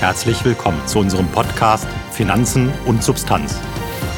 Herzlich 0.00 0.44
willkommen 0.44 0.86
zu 0.86 0.98
unserem 0.98 1.28
Podcast 1.28 1.86
Finanzen 2.10 2.70
und 2.84 3.02
Substanz. 3.02 3.58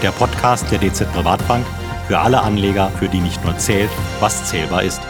Der 0.03 0.11
Podcast 0.11 0.69
der 0.73 0.79
DZ 0.79 1.13
Privatbank 1.13 1.65
für 2.09 2.19
alle 2.19 2.41
Anleger, 2.41 2.91
für 2.99 3.09
die 3.09 3.21
nicht 3.21 3.45
nur 3.45 3.57
zählt, 3.59 3.91
was 4.19 4.49
zählbar 4.49 4.83
ist. 4.83 5.01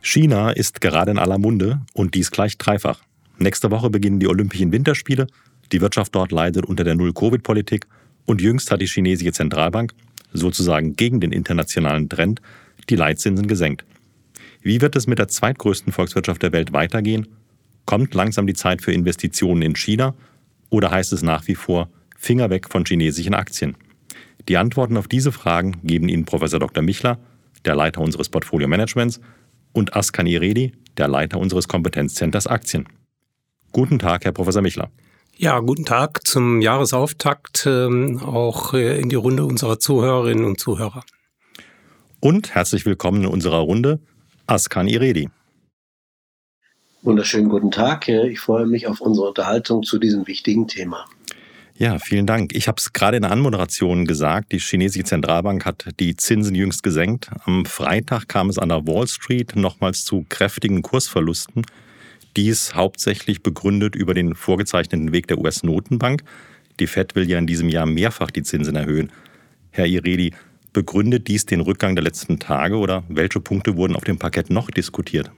China 0.00 0.50
ist 0.50 0.80
gerade 0.80 1.10
in 1.10 1.18
aller 1.18 1.38
Munde 1.38 1.80
und 1.94 2.14
dies 2.14 2.30
gleich 2.30 2.58
dreifach. 2.58 3.00
Nächste 3.38 3.70
Woche 3.70 3.90
beginnen 3.90 4.20
die 4.20 4.28
Olympischen 4.28 4.72
Winterspiele, 4.72 5.26
die 5.72 5.80
Wirtschaft 5.80 6.14
dort 6.14 6.30
leidet 6.30 6.66
unter 6.66 6.84
der 6.84 6.94
Null-Covid-Politik 6.94 7.86
und 8.24 8.40
jüngst 8.40 8.70
hat 8.70 8.80
die 8.80 8.86
chinesische 8.86 9.32
Zentralbank, 9.32 9.94
sozusagen 10.32 10.94
gegen 10.94 11.20
den 11.20 11.32
internationalen 11.32 12.08
Trend, 12.08 12.40
die 12.88 12.96
Leitzinsen 12.96 13.48
gesenkt. 13.48 13.84
Wie 14.62 14.80
wird 14.80 14.96
es 14.96 15.06
mit 15.06 15.18
der 15.18 15.28
zweitgrößten 15.28 15.92
Volkswirtschaft 15.92 16.42
der 16.42 16.52
Welt 16.52 16.72
weitergehen? 16.72 17.26
Kommt 17.88 18.12
langsam 18.12 18.46
die 18.46 18.52
Zeit 18.52 18.82
für 18.82 18.92
Investitionen 18.92 19.62
in 19.62 19.74
China 19.74 20.14
oder 20.68 20.90
heißt 20.90 21.10
es 21.14 21.22
nach 21.22 21.46
wie 21.48 21.54
vor 21.54 21.88
Finger 22.18 22.50
weg 22.50 22.68
von 22.70 22.84
chinesischen 22.84 23.32
Aktien? 23.32 23.78
Die 24.46 24.58
Antworten 24.58 24.98
auf 24.98 25.08
diese 25.08 25.32
Fragen 25.32 25.80
geben 25.82 26.10
Ihnen 26.10 26.26
Professor 26.26 26.60
Dr. 26.60 26.82
Michler, 26.82 27.18
der 27.64 27.74
Leiter 27.74 28.02
unseres 28.02 28.28
Portfolio-Managements, 28.28 29.22
und 29.72 29.96
Askan 29.96 30.26
Iredi, 30.26 30.72
der 30.98 31.08
Leiter 31.08 31.38
unseres 31.38 31.66
Kompetenzzenters 31.66 32.46
Aktien. 32.46 32.86
Guten 33.72 33.98
Tag, 33.98 34.26
Herr 34.26 34.32
Professor 34.32 34.60
Michler. 34.60 34.90
Ja, 35.38 35.58
guten 35.60 35.86
Tag 35.86 36.26
zum 36.26 36.60
Jahresauftakt, 36.60 37.64
ähm, 37.64 38.20
auch 38.22 38.74
äh, 38.74 39.00
in 39.00 39.08
die 39.08 39.16
Runde 39.16 39.46
unserer 39.46 39.78
Zuhörerinnen 39.78 40.44
und 40.44 40.60
Zuhörer. 40.60 41.04
Und 42.20 42.54
herzlich 42.54 42.84
willkommen 42.84 43.22
in 43.22 43.28
unserer 43.28 43.60
Runde 43.60 43.98
Askan 44.46 44.88
Iredi. 44.88 45.30
Wunderschönen 47.02 47.48
guten 47.48 47.70
Tag. 47.70 48.08
Ich 48.08 48.40
freue 48.40 48.66
mich 48.66 48.88
auf 48.88 49.00
unsere 49.00 49.28
Unterhaltung 49.28 49.84
zu 49.84 49.98
diesem 49.98 50.26
wichtigen 50.26 50.66
Thema. 50.66 51.04
Ja, 51.76 52.00
vielen 52.00 52.26
Dank. 52.26 52.56
Ich 52.56 52.66
habe 52.66 52.78
es 52.78 52.92
gerade 52.92 53.18
in 53.18 53.22
der 53.22 53.30
Anmoderation 53.30 54.04
gesagt, 54.04 54.50
die 54.50 54.58
chinesische 54.58 55.04
Zentralbank 55.04 55.64
hat 55.64 55.86
die 56.00 56.16
Zinsen 56.16 56.56
jüngst 56.56 56.82
gesenkt. 56.82 57.30
Am 57.44 57.66
Freitag 57.66 58.26
kam 58.26 58.48
es 58.50 58.58
an 58.58 58.70
der 58.70 58.84
Wall 58.88 59.06
Street 59.06 59.54
nochmals 59.54 60.04
zu 60.04 60.26
kräftigen 60.28 60.82
Kursverlusten. 60.82 61.64
Dies 62.36 62.74
hauptsächlich 62.74 63.44
begründet 63.44 63.94
über 63.94 64.12
den 64.12 64.34
vorgezeichneten 64.34 65.12
Weg 65.12 65.28
der 65.28 65.38
US-Notenbank. 65.38 66.24
Die 66.80 66.88
Fed 66.88 67.14
will 67.14 67.30
ja 67.30 67.38
in 67.38 67.46
diesem 67.46 67.68
Jahr 67.68 67.86
mehrfach 67.86 68.32
die 68.32 68.42
Zinsen 68.42 68.74
erhöhen. 68.74 69.12
Herr 69.70 69.86
Iredi, 69.86 70.34
begründet 70.72 71.28
dies 71.28 71.46
den 71.46 71.60
Rückgang 71.60 71.94
der 71.94 72.02
letzten 72.02 72.40
Tage 72.40 72.76
oder 72.76 73.04
welche 73.08 73.38
Punkte 73.38 73.76
wurden 73.76 73.94
auf 73.94 74.02
dem 74.02 74.18
Parkett 74.18 74.50
noch 74.50 74.68
diskutiert? 74.68 75.30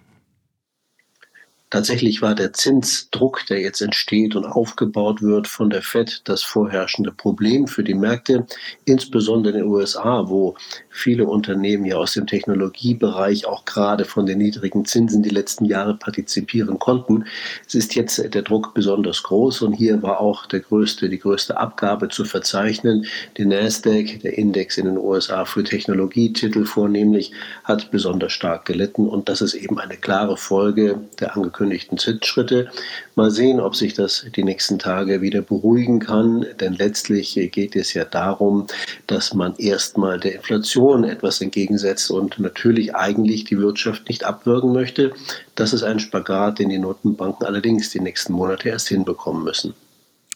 Tatsächlich 1.71 2.21
war 2.21 2.35
der 2.35 2.53
Zinsdruck, 2.53 3.47
der 3.47 3.61
jetzt 3.61 3.81
entsteht 3.81 4.35
und 4.35 4.45
aufgebaut 4.45 5.23
wird 5.23 5.47
von 5.47 5.71
der 5.71 5.83
Fed, 5.83 6.23
das 6.25 6.43
vorherrschende 6.43 7.13
Problem 7.13 7.69
für 7.69 7.85
die 7.85 7.95
Märkte, 7.95 8.45
insbesondere 8.87 9.53
in 9.53 9.61
den 9.61 9.71
USA, 9.71 10.29
wo 10.29 10.57
viele 10.89 11.27
Unternehmen 11.27 11.85
ja 11.85 11.95
aus 11.95 12.15
dem 12.15 12.27
Technologiebereich 12.27 13.47
auch 13.47 13.65
gerade 13.67 14.05
von 14.05 14.27
den 14.27 14.39
niedrigen 14.39 14.85
Zinsen 14.85 15.23
die 15.23 15.31
letzten 15.31 15.65
Jahre 15.65 15.95
partizipieren 15.95 16.81
konnten. 16.81 17.27
Es 17.69 17.77
ist 17.77 17.95
jetzt 17.95 18.35
der 18.35 18.43
Druck 18.43 18.75
besonders 18.75 19.23
groß 19.23 19.63
und 19.63 19.75
hier 19.75 20.03
war 20.03 20.21
auch 20.21 20.47
der 20.47 20.61
größte, 20.61 21.09
die 21.09 21.21
größte 21.21 21.57
Abgabe 21.57 22.09
zu 22.09 22.25
verzeichnen. 22.25 23.07
Die 23.37 23.45
Nasdaq, 23.45 24.19
der 24.23 24.37
Index 24.37 24.77
in 24.77 24.87
den 24.87 24.99
USA 24.99 25.45
für 25.45 25.63
Technologietitel 25.63 26.65
vornehmlich, 26.65 27.31
hat 27.63 27.93
besonders 27.93 28.33
stark 28.33 28.65
gelitten 28.65 29.07
und 29.07 29.29
das 29.29 29.41
ist 29.41 29.55
eben 29.55 29.79
eine 29.79 29.97
klare 29.97 30.37
Folge 30.37 30.99
der 31.21 31.37
angekündigten 31.37 31.60
angekündigten 31.61 31.99
Zinsschritte. 31.99 32.71
Mal 33.15 33.31
sehen, 33.31 33.61
ob 33.61 33.77
sich 33.77 33.95
das 33.95 34.27
die 34.35 34.43
nächsten 34.43 34.79
Tage 34.79 35.21
wieder 35.21 35.43
beruhigen 35.43 36.01
kann, 36.01 36.47
denn 36.59 36.75
letztlich 36.75 37.35
geht 37.53 37.77
es 37.77 37.93
ja 37.95 38.05
darum, 38.05 38.67
dass 39.07 39.35
man 39.35 39.55
erstmal 39.57 40.19
der 40.19 40.37
Inflation 40.37 41.05
etwas 41.05 41.41
entgegensetzt 41.41 42.11
und 42.11 42.39
natürlich 42.39 42.95
eigentlich 42.95 43.45
die 43.45 43.59
Wirtschaft 43.59 44.09
nicht 44.09 44.25
abwürgen 44.25 44.73
möchte. 44.73 45.13
Das 45.55 45.73
ist 45.73 45.83
ein 45.83 46.01
Spagat, 46.01 46.59
den 46.59 46.71
die 46.71 46.79
Notenbanken 46.79 47.47
allerdings 47.47 47.91
die 47.91 48.01
nächsten 48.01 48.33
Monate 48.33 48.71
erst 48.71 48.89
hinbekommen 48.89 49.45
müssen. 49.45 49.75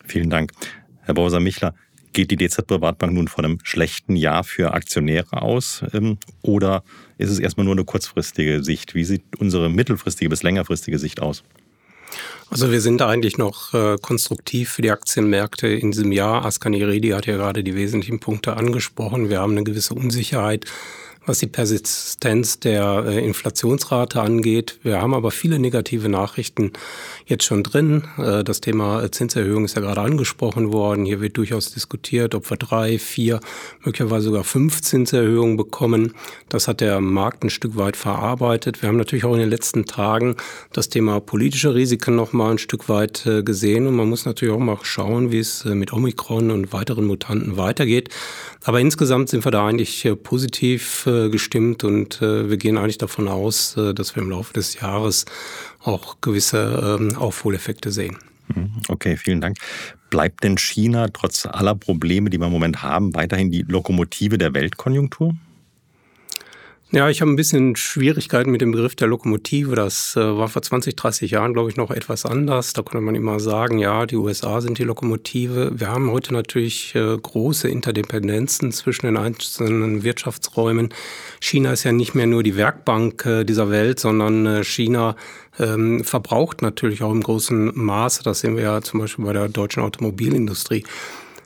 Vielen 0.04 0.30
Dank. 0.30 0.52
Herr 1.02 1.14
Bauser-Michler, 1.14 1.74
geht 2.14 2.30
die 2.30 2.36
DZ 2.36 2.66
Privatbank 2.66 3.12
nun 3.12 3.28
von 3.28 3.44
einem 3.44 3.58
schlechten 3.62 4.16
Jahr 4.16 4.44
für 4.44 4.72
Aktionäre 4.72 5.42
aus 5.42 5.84
ähm, 5.92 6.18
oder 6.42 6.82
ist 7.18 7.30
es 7.30 7.38
erstmal 7.38 7.64
nur 7.64 7.74
eine 7.74 7.84
kurzfristige 7.84 8.64
Sicht? 8.64 8.94
Wie 8.94 9.04
sieht 9.04 9.22
unsere 9.38 9.68
mittelfristige 9.68 10.30
bis 10.30 10.42
längerfristige 10.42 10.98
Sicht 10.98 11.20
aus? 11.20 11.44
Also 12.50 12.70
wir 12.70 12.80
sind 12.80 13.02
eigentlich 13.02 13.38
noch 13.38 13.74
äh, 13.74 13.96
konstruktiv 14.00 14.70
für 14.70 14.82
die 14.82 14.90
Aktienmärkte 14.90 15.66
in 15.66 15.90
diesem 15.90 16.12
Jahr. 16.12 16.44
Askan 16.44 16.72
Iredi 16.72 17.08
hat 17.08 17.26
ja 17.26 17.36
gerade 17.36 17.64
die 17.64 17.74
wesentlichen 17.74 18.20
Punkte 18.20 18.56
angesprochen. 18.56 19.28
Wir 19.28 19.40
haben 19.40 19.52
eine 19.52 19.64
gewisse 19.64 19.94
Unsicherheit 19.94 20.66
was 21.26 21.38
die 21.38 21.46
Persistenz 21.46 22.60
der 22.60 23.04
äh, 23.06 23.24
Inflationsrate 23.24 24.20
angeht. 24.20 24.78
Wir 24.82 25.00
haben 25.00 25.14
aber 25.14 25.30
viele 25.30 25.58
negative 25.58 26.08
Nachrichten 26.08 26.72
jetzt 27.26 27.44
schon 27.44 27.62
drin. 27.62 28.04
Äh, 28.18 28.44
das 28.44 28.60
Thema 28.60 29.10
Zinserhöhung 29.10 29.64
ist 29.64 29.76
ja 29.76 29.82
gerade 29.82 30.02
angesprochen 30.02 30.72
worden. 30.72 31.04
Hier 31.04 31.20
wird 31.20 31.36
durchaus 31.36 31.72
diskutiert, 31.72 32.34
ob 32.34 32.50
wir 32.50 32.56
drei, 32.56 32.98
vier, 32.98 33.40
möglicherweise 33.82 34.26
sogar 34.26 34.44
fünf 34.44 34.82
Zinserhöhungen 34.82 35.56
bekommen. 35.56 36.14
Das 36.48 36.68
hat 36.68 36.80
der 36.80 37.00
Markt 37.00 37.44
ein 37.44 37.50
Stück 37.50 37.76
weit 37.76 37.96
verarbeitet. 37.96 38.82
Wir 38.82 38.88
haben 38.88 38.98
natürlich 38.98 39.24
auch 39.24 39.34
in 39.34 39.40
den 39.40 39.50
letzten 39.50 39.86
Tagen 39.86 40.36
das 40.72 40.88
Thema 40.90 41.20
politische 41.20 41.74
Risiken 41.74 42.16
noch 42.16 42.32
mal 42.32 42.52
ein 42.52 42.58
Stück 42.58 42.88
weit 42.88 43.24
äh, 43.24 43.42
gesehen. 43.42 43.86
Und 43.86 43.96
man 43.96 44.08
muss 44.08 44.26
natürlich 44.26 44.54
auch 44.54 44.58
mal 44.58 44.78
schauen, 44.82 45.32
wie 45.32 45.38
es 45.38 45.64
mit 45.64 45.92
Omikron 45.92 46.50
und 46.50 46.72
weiteren 46.72 47.06
Mutanten 47.06 47.56
weitergeht. 47.56 48.10
Aber 48.64 48.80
insgesamt 48.80 49.28
sind 49.28 49.44
wir 49.44 49.50
da 49.50 49.66
eigentlich 49.66 50.08
positiv 50.22 51.06
gestimmt 51.30 51.84
und 51.84 52.20
äh, 52.22 52.48
wir 52.50 52.56
gehen 52.56 52.78
eigentlich 52.78 52.98
davon 52.98 53.28
aus, 53.28 53.76
äh, 53.76 53.94
dass 53.94 54.16
wir 54.16 54.22
im 54.22 54.30
Laufe 54.30 54.52
des 54.52 54.80
Jahres 54.80 55.24
auch 55.82 56.20
gewisse 56.20 56.98
ähm, 57.00 57.16
Aufholeffekte 57.16 57.90
sehen. 57.90 58.18
Mhm. 58.54 58.70
Okay, 58.88 59.16
vielen 59.16 59.40
Dank. 59.40 59.56
Bleibt 60.10 60.44
denn 60.44 60.56
China 60.58 61.08
trotz 61.08 61.46
aller 61.46 61.74
Probleme, 61.74 62.30
die 62.30 62.38
wir 62.38 62.46
im 62.46 62.52
Moment 62.52 62.82
haben, 62.82 63.14
weiterhin 63.14 63.50
die 63.50 63.62
Lokomotive 63.62 64.38
der 64.38 64.54
Weltkonjunktur? 64.54 65.34
Ja, 66.94 67.08
ich 67.08 67.20
habe 67.20 67.32
ein 67.32 67.34
bisschen 67.34 67.74
Schwierigkeiten 67.74 68.52
mit 68.52 68.60
dem 68.60 68.70
Begriff 68.70 68.94
der 68.94 69.08
Lokomotive. 69.08 69.74
Das 69.74 70.14
äh, 70.14 70.20
war 70.20 70.46
vor 70.46 70.62
20, 70.62 70.94
30 70.94 71.32
Jahren, 71.32 71.52
glaube 71.52 71.68
ich, 71.68 71.76
noch 71.76 71.90
etwas 71.90 72.24
anders. 72.24 72.72
Da 72.72 72.82
konnte 72.82 73.00
man 73.00 73.16
immer 73.16 73.40
sagen, 73.40 73.78
ja, 73.78 74.06
die 74.06 74.14
USA 74.14 74.60
sind 74.60 74.78
die 74.78 74.84
Lokomotive. 74.84 75.72
Wir 75.74 75.88
haben 75.88 76.12
heute 76.12 76.32
natürlich 76.32 76.94
äh, 76.94 77.18
große 77.20 77.66
Interdependenzen 77.66 78.70
zwischen 78.70 79.06
den 79.06 79.16
einzelnen 79.16 80.04
Wirtschaftsräumen. 80.04 80.94
China 81.40 81.72
ist 81.72 81.82
ja 81.82 81.90
nicht 81.90 82.14
mehr 82.14 82.28
nur 82.28 82.44
die 82.44 82.56
Werkbank 82.56 83.26
äh, 83.26 83.42
dieser 83.42 83.70
Welt, 83.70 83.98
sondern 83.98 84.46
äh, 84.46 84.62
China 84.62 85.16
ähm, 85.58 86.04
verbraucht 86.04 86.62
natürlich 86.62 87.02
auch 87.02 87.10
im 87.10 87.24
großen 87.24 87.72
Maße. 87.74 88.22
Das 88.22 88.38
sehen 88.38 88.54
wir 88.54 88.62
ja 88.62 88.82
zum 88.82 89.00
Beispiel 89.00 89.24
bei 89.24 89.32
der 89.32 89.48
deutschen 89.48 89.82
Automobilindustrie. 89.82 90.84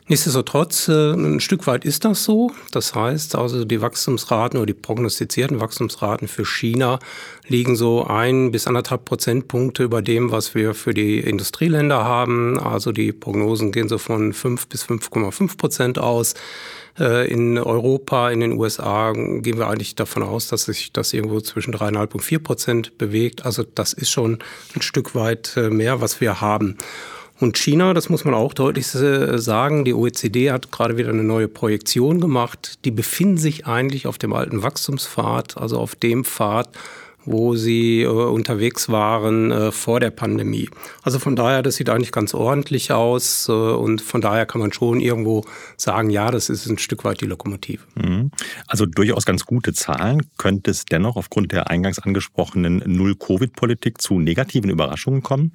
Nichtsdestotrotz, 0.08 0.88
äh, 0.88 1.12
ein 1.12 1.38
Stück 1.38 1.66
weit 1.66 1.84
ist 1.84 2.06
das 2.06 2.24
so. 2.24 2.50
Das 2.72 2.94
heißt 2.94 3.36
also, 3.36 3.66
die 3.66 3.82
Wachstumsraten 3.82 4.58
oder 4.58 4.64
die 4.64 4.72
prognostizierten 4.72 5.60
Wachstumsraten 5.60 6.28
für 6.28 6.46
China 6.46 6.98
liegen 7.46 7.76
so 7.76 8.04
ein 8.04 8.50
bis 8.50 8.66
anderthalb 8.66 9.04
Prozentpunkte 9.04 9.82
über 9.82 10.00
dem, 10.00 10.30
was 10.30 10.54
wir 10.54 10.72
für 10.72 10.94
die 10.94 11.20
Industrieländer 11.20 12.04
haben. 12.04 12.58
Also 12.58 12.90
die 12.90 13.12
Prognosen 13.12 13.70
gehen 13.70 13.90
so 13.90 13.98
von 13.98 14.32
fünf 14.32 14.66
bis 14.68 14.84
5,5 14.84 15.58
Prozent 15.58 15.98
aus. 15.98 16.32
Äh, 16.98 17.30
in 17.30 17.58
Europa, 17.58 18.30
in 18.30 18.40
den 18.40 18.52
USA 18.52 19.12
gehen 19.12 19.58
wir 19.58 19.68
eigentlich 19.68 19.94
davon 19.94 20.22
aus, 20.22 20.48
dass 20.48 20.64
sich 20.64 20.90
das 20.90 21.12
irgendwo 21.12 21.42
zwischen 21.42 21.72
dreieinhalb 21.72 22.14
und 22.14 22.22
vier 22.22 22.38
Prozent 22.38 22.96
bewegt. 22.96 23.44
Also 23.44 23.62
das 23.62 23.92
ist 23.92 24.10
schon 24.10 24.38
ein 24.74 24.80
Stück 24.80 25.14
weit 25.14 25.54
äh, 25.58 25.68
mehr, 25.68 26.00
was 26.00 26.22
wir 26.22 26.40
haben. 26.40 26.78
Und 27.40 27.56
China, 27.56 27.94
das 27.94 28.08
muss 28.08 28.24
man 28.24 28.34
auch 28.34 28.52
deutlich 28.52 28.86
sagen, 28.86 29.84
die 29.84 29.94
OECD 29.94 30.50
hat 30.50 30.72
gerade 30.72 30.96
wieder 30.96 31.10
eine 31.10 31.22
neue 31.22 31.48
Projektion 31.48 32.20
gemacht. 32.20 32.84
Die 32.84 32.90
befinden 32.90 33.38
sich 33.38 33.66
eigentlich 33.66 34.06
auf 34.06 34.18
dem 34.18 34.32
alten 34.32 34.62
Wachstumspfad, 34.62 35.56
also 35.56 35.78
auf 35.78 35.94
dem 35.94 36.24
Pfad, 36.24 36.68
wo 37.24 37.54
sie 37.54 38.02
äh, 38.02 38.06
unterwegs 38.08 38.88
waren 38.88 39.52
äh, 39.52 39.72
vor 39.72 40.00
der 40.00 40.10
Pandemie. 40.10 40.68
Also 41.02 41.18
von 41.18 41.36
daher, 41.36 41.62
das 41.62 41.76
sieht 41.76 41.90
eigentlich 41.90 42.12
ganz 42.12 42.34
ordentlich 42.34 42.90
aus 42.90 43.48
äh, 43.48 43.52
und 43.52 44.00
von 44.00 44.20
daher 44.20 44.46
kann 44.46 44.60
man 44.60 44.72
schon 44.72 45.00
irgendwo 45.00 45.44
sagen, 45.76 46.10
ja, 46.10 46.30
das 46.30 46.48
ist 46.48 46.66
ein 46.66 46.78
Stück 46.78 47.04
weit 47.04 47.20
die 47.20 47.26
Lokomotive. 47.26 47.82
Mhm. 47.96 48.30
Also 48.66 48.86
durchaus 48.86 49.26
ganz 49.26 49.44
gute 49.44 49.72
Zahlen. 49.72 50.22
Könnte 50.38 50.70
es 50.70 50.86
dennoch 50.86 51.16
aufgrund 51.16 51.52
der 51.52 51.70
eingangs 51.70 51.98
angesprochenen 51.98 52.82
Null-Covid-Politik 52.86 54.00
zu 54.00 54.18
negativen 54.18 54.70
Überraschungen 54.70 55.22
kommen? 55.22 55.52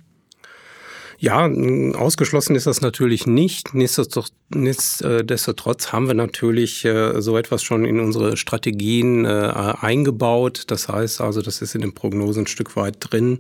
Ja, 1.23 1.47
ausgeschlossen 1.47 2.55
ist 2.57 2.67
das 2.67 2.81
natürlich 2.81 3.25
nicht. 3.25 3.73
Nichtsdestotrotz 3.73 5.93
haben 5.93 6.07
wir 6.07 6.15
natürlich 6.15 6.83
äh, 6.83 7.21
so 7.21 7.37
etwas 7.37 7.63
schon 7.63 7.85
in 7.85 8.01
unsere 8.01 8.35
Strategien 8.35 9.23
äh, 9.23 9.29
eingebaut. 9.29 10.65
Das 10.67 10.89
heißt 10.89 11.21
also, 11.21 11.41
das 11.41 11.61
ist 11.61 11.75
in 11.75 11.81
den 11.81 11.93
Prognosen 11.93 12.43
ein 12.43 12.47
Stück 12.47 12.75
weit 12.75 12.97
drin. 12.99 13.39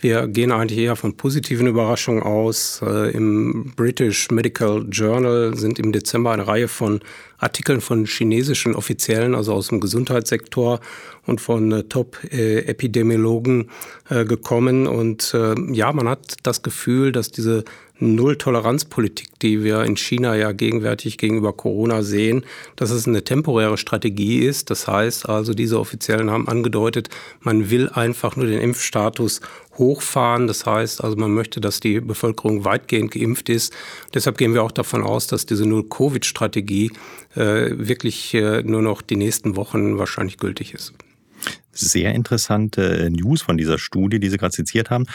Wir 0.00 0.26
gehen 0.26 0.52
eigentlich 0.52 0.78
eher 0.78 0.96
von 0.96 1.18
positiven 1.18 1.66
Überraschungen 1.66 2.22
aus. 2.22 2.80
Äh, 2.82 3.10
Im 3.10 3.74
British 3.76 4.30
Medical 4.30 4.86
Journal 4.88 5.54
sind 5.54 5.78
im 5.78 5.92
Dezember 5.92 6.30
eine 6.30 6.46
Reihe 6.46 6.68
von 6.68 7.00
Artikeln 7.36 7.82
von 7.82 8.06
chinesischen 8.06 8.74
Offiziellen, 8.74 9.34
also 9.34 9.52
aus 9.52 9.68
dem 9.68 9.80
Gesundheitssektor 9.80 10.80
und 11.28 11.40
von 11.40 11.70
äh, 11.70 11.84
Top-Epidemiologen 11.84 13.70
äh, 14.08 14.24
gekommen. 14.24 14.86
Und 14.86 15.34
äh, 15.34 15.54
ja, 15.72 15.92
man 15.92 16.08
hat 16.08 16.36
das 16.42 16.62
Gefühl, 16.62 17.12
dass 17.12 17.30
diese 17.30 17.64
Null-Toleranz-Politik, 18.00 19.38
die 19.42 19.64
wir 19.64 19.82
in 19.82 19.96
China 19.96 20.36
ja 20.36 20.52
gegenwärtig 20.52 21.18
gegenüber 21.18 21.52
Corona 21.52 22.02
sehen, 22.02 22.44
dass 22.76 22.90
es 22.90 23.06
eine 23.06 23.24
temporäre 23.24 23.76
Strategie 23.76 24.38
ist. 24.38 24.70
Das 24.70 24.86
heißt 24.86 25.28
also, 25.28 25.52
diese 25.52 25.80
Offiziellen 25.80 26.30
haben 26.30 26.48
angedeutet, 26.48 27.08
man 27.40 27.70
will 27.70 27.88
einfach 27.88 28.36
nur 28.36 28.46
den 28.46 28.60
Impfstatus 28.60 29.40
hochfahren. 29.76 30.46
Das 30.46 30.64
heißt 30.64 31.02
also, 31.02 31.16
man 31.16 31.32
möchte, 31.32 31.60
dass 31.60 31.80
die 31.80 32.00
Bevölkerung 32.00 32.64
weitgehend 32.64 33.10
geimpft 33.10 33.48
ist. 33.48 33.74
Deshalb 34.14 34.38
gehen 34.38 34.54
wir 34.54 34.62
auch 34.62 34.72
davon 34.72 35.02
aus, 35.02 35.26
dass 35.26 35.46
diese 35.46 35.66
Null-Covid-Strategie 35.66 36.92
äh, 37.34 37.70
wirklich 37.72 38.32
äh, 38.34 38.62
nur 38.62 38.82
noch 38.82 39.02
die 39.02 39.16
nächsten 39.16 39.56
Wochen 39.56 39.98
wahrscheinlich 39.98 40.38
gültig 40.38 40.72
ist 40.72 40.94
sehr 41.78 42.14
interessante 42.14 42.82
äh, 42.82 43.10
News 43.10 43.42
von 43.42 43.56
dieser 43.56 43.78
Studie, 43.78 44.20
die 44.20 44.28
Sie 44.28 44.36
gerade 44.36 44.54
zitiert 44.54 44.90
haben. 44.90 45.06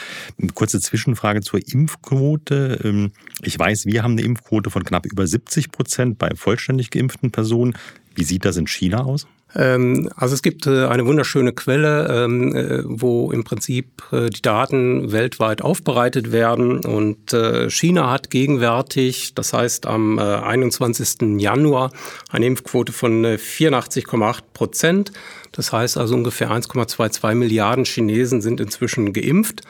Eine 0.42 0.52
kurze 0.52 0.80
Zwischenfrage 0.80 1.42
zur 1.42 1.60
Impfquote. 1.66 2.80
Ähm, 2.84 3.12
ich 3.42 3.58
weiß, 3.58 3.86
wir 3.86 4.04
haben 4.04 4.14
eine 4.14 4.22
Impfquote 4.22 4.70
von 4.70 4.84
knapp 4.84 5.06
über 5.06 5.28
70 5.28 5.72
Prozent 5.72 6.18
bei 6.18 6.30
vollständig 6.36 6.90
geimpften 6.90 7.32
Personen. 7.32 7.74
Wie 8.16 8.24
sieht 8.24 8.46
das 8.46 8.58
in 8.58 8.68
China 8.68 9.04
aus? 9.04 9.28
Ähm, 9.56 10.10
also 10.16 10.34
es 10.34 10.42
gibt 10.42 10.66
äh, 10.68 10.86
eine 10.86 11.06
wunderschöne 11.06 11.54
Quelle, 11.54 12.08
ähm, 12.10 12.56
äh, 12.56 12.82
wo 12.84 13.32
im 13.32 13.44
Prinzip 13.44 14.04
äh, 14.12 14.30
die 14.30 14.42
Daten 14.42 15.12
weltweit 15.12 15.62
aufbereitet 15.62 16.32
werden. 16.32 16.84
Und 16.84 17.36
China 17.70 18.12
hat 18.12 18.30
gegenwärtig, 18.30 19.34
das 19.36 19.54
heißt 19.54 19.86
am 19.86 20.20
21. 20.20 21.40
Januar, 21.40 21.92
eine 22.30 22.46
Impfquote 22.46 22.92
von 22.92 23.26
84,8 23.26 24.40
Prozent. 24.54 25.12
Das 25.52 25.72
heißt 25.72 25.98
also 25.98 26.16
ungefähr 26.16 26.52
1,22 26.52 27.36
Milliarden 27.36 27.86
Chinesen 27.86 28.42
sind 28.42 28.60
inzwischen 28.60 29.14
geimpft. 29.14 29.62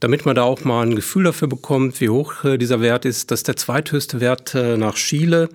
Damit 0.00 0.24
man 0.24 0.34
da 0.34 0.42
auch 0.42 0.64
mal 0.64 0.86
ein 0.86 0.96
Gefühl 0.96 1.24
dafür 1.24 1.48
bekommt, 1.48 2.00
wie 2.00 2.08
hoch 2.08 2.34
dieser 2.44 2.80
Wert 2.80 3.04
ist, 3.04 3.30
das 3.30 3.40
ist 3.40 3.48
der 3.48 3.56
zweithöchste 3.56 4.20
Wert 4.20 4.54
nach 4.54 4.94
Chile 4.94 5.48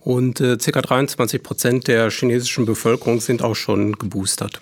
und 0.00 0.40
äh, 0.40 0.56
ca. 0.56 0.82
23 0.82 1.42
Prozent 1.42 1.88
der 1.88 2.10
chinesischen 2.10 2.66
Bevölkerung 2.66 3.20
sind 3.20 3.42
auch 3.42 3.54
schon 3.54 3.92
geboostert. 3.92 4.60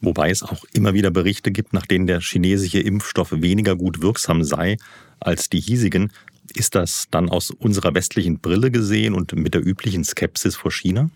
Wobei 0.00 0.30
es 0.30 0.42
auch 0.42 0.64
immer 0.72 0.94
wieder 0.94 1.10
Berichte 1.10 1.50
gibt, 1.50 1.72
nach 1.72 1.86
denen 1.86 2.06
der 2.06 2.20
chinesische 2.20 2.80
Impfstoff 2.80 3.32
weniger 3.32 3.76
gut 3.76 4.00
wirksam 4.00 4.42
sei 4.44 4.78
als 5.18 5.50
die 5.50 5.60
hiesigen. 5.60 6.12
Ist 6.54 6.74
das 6.74 7.06
dann 7.10 7.28
aus 7.28 7.50
unserer 7.50 7.94
westlichen 7.94 8.38
Brille 8.40 8.70
gesehen 8.70 9.14
und 9.14 9.34
mit 9.34 9.54
der 9.54 9.64
üblichen 9.64 10.04
Skepsis 10.04 10.56
vor 10.56 10.72
China? 10.72 11.10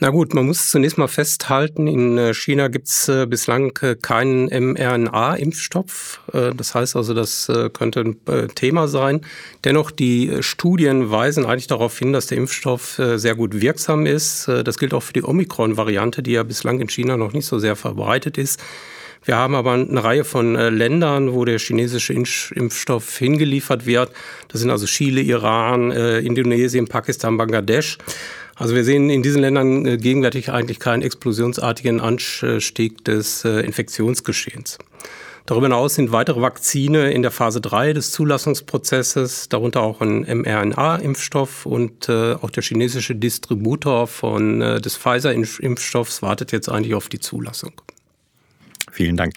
Na 0.00 0.10
gut, 0.10 0.32
man 0.32 0.46
muss 0.46 0.70
zunächst 0.70 0.96
mal 0.96 1.08
festhalten, 1.08 1.88
in 1.88 2.16
äh, 2.18 2.32
China 2.32 2.68
gibt 2.68 2.86
es 2.86 3.08
äh, 3.08 3.26
bislang 3.26 3.76
äh, 3.82 3.96
keinen 3.96 4.46
mRNA-Impfstoff. 4.46 6.20
Das 6.32 6.74
heißt 6.74 6.94
also, 6.94 7.14
das 7.14 7.50
könnte 7.72 8.00
ein 8.00 8.48
Thema 8.54 8.86
sein. 8.86 9.22
Dennoch, 9.64 9.90
die 9.90 10.38
Studien 10.40 11.10
weisen 11.10 11.46
eigentlich 11.46 11.66
darauf 11.66 11.98
hin, 11.98 12.12
dass 12.12 12.26
der 12.26 12.38
Impfstoff 12.38 13.00
sehr 13.16 13.34
gut 13.34 13.60
wirksam 13.60 14.04
ist. 14.06 14.46
Das 14.46 14.78
gilt 14.78 14.92
auch 14.92 15.02
für 15.02 15.14
die 15.14 15.24
Omikron-Variante, 15.24 16.22
die 16.22 16.32
ja 16.32 16.42
bislang 16.42 16.80
in 16.80 16.88
China 16.88 17.16
noch 17.16 17.32
nicht 17.32 17.46
so 17.46 17.58
sehr 17.58 17.76
verbreitet 17.76 18.36
ist. 18.36 18.60
Wir 19.24 19.36
haben 19.36 19.54
aber 19.54 19.72
eine 19.72 20.04
Reihe 20.04 20.24
von 20.24 20.54
Ländern, 20.54 21.32
wo 21.32 21.44
der 21.44 21.58
chinesische 21.58 22.12
Impfstoff 22.12 23.16
hingeliefert 23.18 23.86
wird. 23.86 24.12
Das 24.48 24.60
sind 24.60 24.70
also 24.70 24.86
Chile, 24.86 25.22
Iran, 25.22 25.90
Indonesien, 25.90 26.86
Pakistan, 26.86 27.36
Bangladesch. 27.36 27.98
Also 28.58 28.74
wir 28.74 28.82
sehen 28.82 29.08
in 29.08 29.22
diesen 29.22 29.40
Ländern 29.40 29.86
äh, 29.86 29.96
gegenwärtig 29.96 30.50
eigentlich 30.50 30.80
keinen 30.80 31.02
explosionsartigen 31.02 32.00
Anstieg 32.00 33.04
des 33.04 33.44
äh, 33.44 33.60
Infektionsgeschehens. 33.60 34.78
Darüber 35.46 35.66
hinaus 35.66 35.94
sind 35.94 36.12
weitere 36.12 36.42
Vakzine 36.42 37.10
in 37.10 37.22
der 37.22 37.30
Phase 37.30 37.60
3 37.62 37.94
des 37.94 38.10
Zulassungsprozesses, 38.10 39.48
darunter 39.48 39.80
auch 39.80 40.02
ein 40.02 40.26
mRNA-Impfstoff 40.26 41.64
und 41.64 42.08
äh, 42.08 42.34
auch 42.34 42.50
der 42.50 42.62
chinesische 42.62 43.14
Distributor 43.14 44.08
von, 44.08 44.60
äh, 44.60 44.80
des 44.80 44.96
Pfizer-Impfstoffs 44.96 46.20
wartet 46.20 46.52
jetzt 46.52 46.68
eigentlich 46.68 46.94
auf 46.94 47.08
die 47.08 47.20
Zulassung. 47.20 47.80
Vielen 48.90 49.16
Dank. 49.16 49.34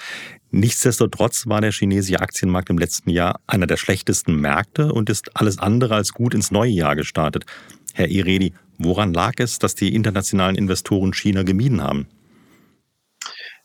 Nichtsdestotrotz 0.50 1.48
war 1.48 1.62
der 1.62 1.72
chinesische 1.72 2.20
Aktienmarkt 2.20 2.70
im 2.72 2.78
letzten 2.78 3.12
Jahr 3.12 3.40
einer 3.48 3.68
der 3.68 3.78
schlechtesten 3.78 4.36
Märkte 4.36 4.92
und 4.92 5.10
ist 5.10 5.38
alles 5.38 5.60
andere 5.60 5.96
als 5.96 6.12
gut 6.12 6.34
ins 6.34 6.52
neue 6.52 6.72
Jahr 6.72 6.98
gestartet. 6.98 7.46
Herr 7.94 8.10
Iredi, 8.10 8.54
Woran 8.84 9.14
lag 9.14 9.34
es, 9.38 9.60
dass 9.60 9.76
die 9.76 9.94
internationalen 9.94 10.56
Investoren 10.56 11.14
China 11.14 11.44
gemieden 11.44 11.84
haben? 11.84 12.08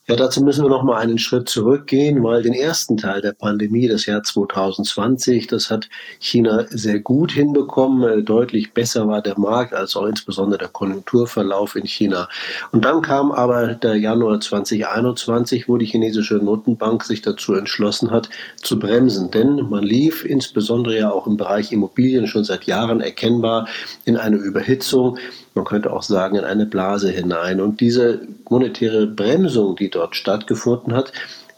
Ja, 0.08 0.14
dazu 0.14 0.40
müssen 0.40 0.64
wir 0.64 0.68
noch 0.68 0.84
mal 0.84 0.98
einen 0.98 1.18
Schritt 1.18 1.48
zurückgehen, 1.48 2.22
weil 2.22 2.40
den 2.40 2.52
ersten 2.52 2.96
Teil 2.96 3.20
der 3.20 3.32
Pandemie, 3.32 3.88
das 3.88 4.06
Jahr 4.06 4.22
2020, 4.22 5.48
das 5.48 5.68
hat 5.68 5.88
China 6.20 6.64
sehr 6.70 7.00
gut 7.00 7.32
hinbekommen. 7.32 8.24
Deutlich 8.24 8.72
besser 8.72 9.08
war 9.08 9.20
der 9.20 9.36
Markt 9.36 9.74
als 9.74 9.96
auch 9.96 10.06
insbesondere 10.06 10.58
der 10.58 10.68
Konjunkturverlauf 10.68 11.74
in 11.74 11.86
China. 11.86 12.28
Und 12.70 12.84
dann 12.84 13.02
kam 13.02 13.32
aber 13.32 13.74
der 13.74 13.96
Januar 13.96 14.40
2021, 14.40 15.68
wo 15.68 15.76
die 15.76 15.86
chinesische 15.86 16.36
Notenbank 16.36 17.02
sich 17.02 17.22
dazu 17.22 17.54
entschlossen 17.54 18.12
hat, 18.12 18.28
zu 18.62 18.78
bremsen. 18.78 19.32
Denn 19.32 19.68
man 19.68 19.82
lief 19.82 20.24
insbesondere 20.24 20.96
ja 20.96 21.10
auch 21.10 21.26
im 21.26 21.36
Bereich 21.36 21.72
Immobilien 21.72 22.28
schon 22.28 22.44
seit 22.44 22.62
Jahren 22.66 23.00
erkennbar 23.00 23.66
in 24.04 24.16
eine 24.16 24.36
Überhitzung 24.36 25.18
man 25.56 25.64
könnte 25.64 25.92
auch 25.92 26.02
sagen, 26.02 26.36
in 26.36 26.44
eine 26.44 26.66
Blase 26.66 27.10
hinein. 27.10 27.60
Und 27.60 27.80
diese 27.80 28.20
monetäre 28.48 29.06
Bremsung, 29.06 29.74
die 29.76 29.90
dort 29.90 30.14
stattgefunden 30.14 30.94
hat, 30.94 31.12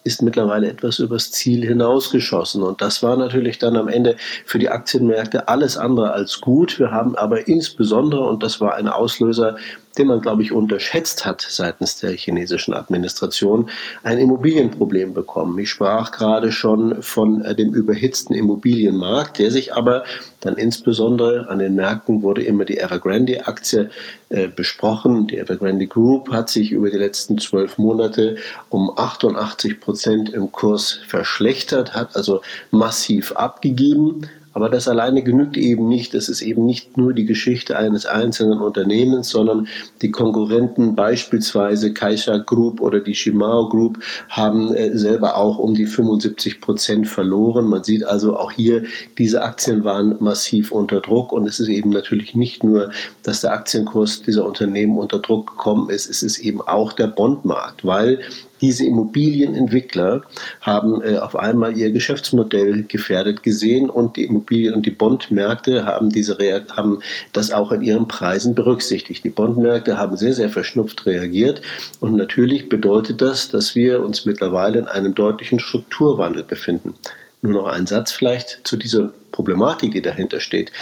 ist 0.04 0.22
mittlerweile 0.22 0.68
etwas 0.68 1.00
übers 1.00 1.32
Ziel 1.32 1.66
hinausgeschossen. 1.66 2.62
Und 2.62 2.80
das 2.80 3.02
war 3.02 3.16
natürlich 3.16 3.58
dann 3.58 3.76
am 3.76 3.88
Ende 3.88 4.16
für 4.46 4.58
die 4.58 4.70
Aktienmärkte 4.70 5.48
alles 5.48 5.76
andere 5.76 6.12
als 6.12 6.40
gut. 6.40 6.78
Wir 6.78 6.92
haben 6.92 7.14
aber 7.16 7.46
insbesondere, 7.46 8.22
und 8.22 8.42
das 8.42 8.60
war 8.60 8.76
ein 8.76 8.88
Auslöser 8.88 9.56
den 9.98 10.06
man, 10.06 10.20
glaube 10.20 10.42
ich, 10.42 10.52
unterschätzt 10.52 11.26
hat 11.26 11.46
seitens 11.48 11.96
der 11.96 12.12
chinesischen 12.12 12.74
Administration, 12.74 13.68
ein 14.02 14.18
Immobilienproblem 14.18 15.12
bekommen. 15.14 15.58
Ich 15.58 15.70
sprach 15.70 16.12
gerade 16.12 16.52
schon 16.52 17.02
von 17.02 17.42
äh, 17.42 17.54
dem 17.54 17.74
überhitzten 17.74 18.34
Immobilienmarkt, 18.34 19.38
der 19.38 19.50
sich 19.50 19.74
aber 19.74 20.04
dann 20.40 20.56
insbesondere 20.56 21.48
an 21.48 21.58
den 21.58 21.74
Märkten 21.74 22.22
wurde 22.22 22.42
immer 22.42 22.64
die 22.64 22.78
Evergrande-Aktie 22.78 23.90
äh, 24.28 24.46
besprochen. 24.46 25.26
Die 25.26 25.38
Evergrande 25.38 25.86
Group 25.86 26.30
hat 26.30 26.48
sich 26.48 26.70
über 26.70 26.90
die 26.90 26.96
letzten 26.96 27.38
zwölf 27.38 27.76
Monate 27.76 28.36
um 28.68 28.92
88 28.96 29.80
Prozent 29.80 30.30
im 30.30 30.52
Kurs 30.52 31.00
verschlechtert, 31.08 31.94
hat 31.94 32.14
also 32.14 32.42
massiv 32.70 33.32
abgegeben. 33.32 34.28
Aber 34.58 34.70
das 34.70 34.88
alleine 34.88 35.22
genügt 35.22 35.56
eben 35.56 35.86
nicht. 35.86 36.14
Das 36.14 36.28
ist 36.28 36.42
eben 36.42 36.66
nicht 36.66 36.96
nur 36.96 37.12
die 37.12 37.26
Geschichte 37.26 37.78
eines 37.78 38.06
einzelnen 38.06 38.58
Unternehmens, 38.58 39.28
sondern 39.28 39.68
die 40.02 40.10
Konkurrenten, 40.10 40.96
beispielsweise 40.96 41.92
Kaisha 41.92 42.38
Group 42.38 42.80
oder 42.80 42.98
die 42.98 43.14
Shimao 43.14 43.68
Group, 43.68 44.00
haben 44.28 44.74
äh, 44.74 44.98
selber 44.98 45.36
auch 45.36 45.58
um 45.58 45.74
die 45.74 45.86
75 45.86 46.60
Prozent 46.60 47.06
verloren. 47.06 47.66
Man 47.66 47.84
sieht 47.84 48.02
also 48.02 48.36
auch 48.36 48.50
hier, 48.50 48.82
diese 49.16 49.42
Aktien 49.42 49.84
waren 49.84 50.16
massiv 50.18 50.72
unter 50.72 51.00
Druck 51.00 51.32
und 51.32 51.46
es 51.46 51.60
ist 51.60 51.68
eben 51.68 51.90
natürlich 51.90 52.34
nicht 52.34 52.64
nur, 52.64 52.90
dass 53.22 53.42
der 53.42 53.52
Aktienkurs 53.52 54.22
dieser 54.22 54.44
Unternehmen 54.44 54.98
unter 54.98 55.20
Druck 55.20 55.50
gekommen 55.50 55.88
ist, 55.88 56.10
es 56.10 56.24
ist 56.24 56.40
eben 56.40 56.62
auch 56.62 56.92
der 56.92 57.06
Bondmarkt, 57.06 57.84
weil 57.84 58.18
diese 58.60 58.84
Immobilienentwickler 58.84 60.22
haben 60.60 61.02
äh, 61.02 61.18
auf 61.18 61.36
einmal 61.36 61.76
ihr 61.76 61.90
Geschäftsmodell 61.90 62.84
gefährdet 62.84 63.42
gesehen 63.42 63.90
und 63.90 64.16
die 64.16 64.24
Immobilien- 64.24 64.74
und 64.74 64.86
die 64.86 64.90
Bondmärkte 64.90 65.84
haben, 65.84 66.10
diese 66.10 66.38
haben 66.38 67.00
das 67.32 67.50
auch 67.50 67.72
in 67.72 67.82
ihren 67.82 68.08
Preisen 68.08 68.54
berücksichtigt. 68.54 69.24
Die 69.24 69.30
Bondmärkte 69.30 69.98
haben 69.98 70.16
sehr, 70.16 70.34
sehr 70.34 70.50
verschnupft 70.50 71.06
reagiert 71.06 71.62
und 72.00 72.16
natürlich 72.16 72.68
bedeutet 72.68 73.20
das, 73.20 73.50
dass 73.50 73.74
wir 73.74 74.04
uns 74.04 74.24
mittlerweile 74.24 74.78
in 74.78 74.86
einem 74.86 75.14
deutlichen 75.14 75.58
Strukturwandel 75.58 76.44
befinden. 76.44 76.94
Nur 77.42 77.52
noch 77.52 77.66
ein 77.68 77.86
Satz 77.86 78.12
vielleicht 78.12 78.60
zu 78.64 78.76
dieser 78.76 79.12
Problematik, 79.30 79.92
die 79.92 80.02
dahinter 80.02 80.40
steht. 80.40 80.72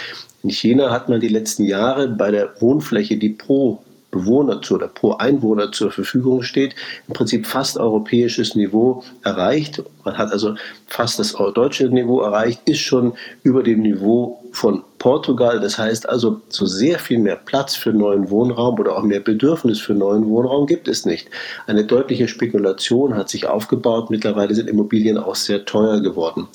In 0.43 0.49
China 0.49 0.91
hat 0.91 1.09
man 1.09 1.19
die 1.19 1.27
letzten 1.27 1.65
Jahre 1.65 2.07
bei 2.07 2.31
der 2.31 2.59
Wohnfläche, 2.61 3.17
die 3.17 3.29
pro 3.29 3.83
Bewohner 4.11 4.61
zu, 4.61 4.75
oder 4.75 4.87
pro 4.87 5.13
Einwohner 5.13 5.71
zur 5.71 5.91
Verfügung 5.91 6.41
steht, 6.43 6.75
im 7.07 7.13
Prinzip 7.13 7.45
fast 7.45 7.77
europäisches 7.77 8.55
Niveau 8.55 9.03
erreicht. 9.23 9.83
Man 10.03 10.17
hat 10.17 10.31
also 10.31 10.55
fast 10.87 11.19
das 11.19 11.33
deutsche 11.33 11.89
Niveau 11.89 12.21
erreicht, 12.21 12.61
ist 12.65 12.79
schon 12.79 13.13
über 13.43 13.63
dem 13.63 13.81
Niveau 13.81 14.43
von 14.51 14.83
Portugal. 14.99 15.59
Das 15.59 15.77
heißt 15.77 16.09
also, 16.09 16.41
so 16.49 16.65
sehr 16.65 16.99
viel 16.99 17.19
mehr 17.19 17.35
Platz 17.35 17.75
für 17.75 17.93
neuen 17.93 18.29
Wohnraum 18.29 18.79
oder 18.79 18.97
auch 18.97 19.03
mehr 19.03 19.19
Bedürfnis 19.19 19.79
für 19.79 19.93
neuen 19.93 20.27
Wohnraum 20.27 20.65
gibt 20.65 20.87
es 20.87 21.05
nicht. 21.05 21.29
Eine 21.67 21.85
deutliche 21.85 22.27
Spekulation 22.27 23.15
hat 23.15 23.29
sich 23.29 23.47
aufgebaut. 23.47 24.09
Mittlerweile 24.09 24.55
sind 24.55 24.69
Immobilien 24.69 25.17
auch 25.17 25.35
sehr 25.35 25.65
teuer 25.65 26.01
geworden. 26.01 26.47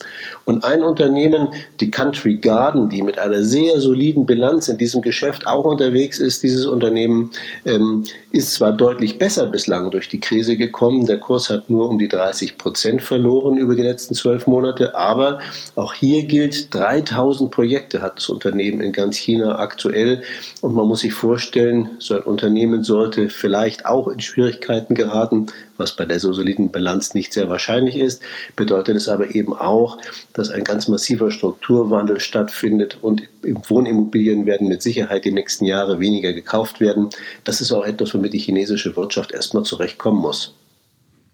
Und 0.44 0.64
ein 0.64 0.82
Unternehmen, 0.82 1.48
die 1.80 1.90
Country 1.90 2.36
Garden, 2.36 2.88
die 2.88 3.02
mit 3.02 3.18
einer 3.18 3.42
sehr 3.42 3.80
soliden 3.80 4.26
Bilanz 4.26 4.68
in 4.68 4.78
diesem 4.78 5.02
Geschäft 5.02 5.46
auch 5.46 5.64
unterwegs 5.64 6.18
ist, 6.18 6.42
dieses 6.42 6.66
Unternehmen 6.66 7.30
ähm, 7.64 8.04
ist 8.32 8.54
zwar 8.54 8.72
deutlich 8.72 9.18
besser 9.18 9.46
bislang 9.46 9.90
durch 9.90 10.08
die 10.08 10.20
Krise 10.20 10.56
gekommen. 10.56 11.06
Der 11.06 11.18
Kurs 11.18 11.50
hat 11.50 11.70
nur 11.70 11.88
um 11.88 11.98
die 11.98 12.08
30 12.08 12.58
Prozent 12.58 13.02
verloren 13.02 13.56
über 13.56 13.74
die 13.76 13.82
letzten 13.82 14.14
zwölf 14.14 14.46
Monate. 14.46 14.94
Aber 14.96 15.38
auch 15.76 15.94
hier 15.94 16.24
gilt, 16.24 16.74
3000 16.74 17.50
Projekte 17.50 18.02
hat 18.02 18.16
das 18.16 18.31
Unternehmen 18.32 18.80
in 18.80 18.92
ganz 18.92 19.16
China 19.16 19.58
aktuell. 19.58 20.22
Und 20.60 20.74
man 20.74 20.88
muss 20.88 21.00
sich 21.00 21.12
vorstellen, 21.12 21.90
so 21.98 22.14
ein 22.14 22.22
Unternehmen 22.22 22.82
sollte 22.82 23.28
vielleicht 23.28 23.86
auch 23.86 24.08
in 24.08 24.20
Schwierigkeiten 24.20 24.94
geraten, 24.94 25.46
was 25.76 25.96
bei 25.96 26.04
der 26.04 26.20
so 26.20 26.32
soliden 26.32 26.70
Bilanz 26.70 27.14
nicht 27.14 27.32
sehr 27.32 27.48
wahrscheinlich 27.48 27.96
ist. 27.96 28.22
Bedeutet 28.56 28.96
es 28.96 29.08
aber 29.08 29.34
eben 29.34 29.54
auch, 29.54 29.98
dass 30.32 30.50
ein 30.50 30.64
ganz 30.64 30.88
massiver 30.88 31.30
Strukturwandel 31.30 32.20
stattfindet 32.20 32.98
und 33.02 33.22
Wohnimmobilien 33.42 34.46
werden 34.46 34.68
mit 34.68 34.82
Sicherheit 34.82 35.24
die 35.24 35.32
nächsten 35.32 35.64
Jahre 35.64 36.00
weniger 36.00 36.32
gekauft 36.32 36.80
werden. 36.80 37.10
Das 37.44 37.60
ist 37.60 37.72
auch 37.72 37.84
etwas, 37.84 38.14
womit 38.14 38.32
die 38.32 38.38
chinesische 38.38 38.96
Wirtschaft 38.96 39.32
erstmal 39.32 39.64
zurechtkommen 39.64 40.20
muss. 40.20 40.54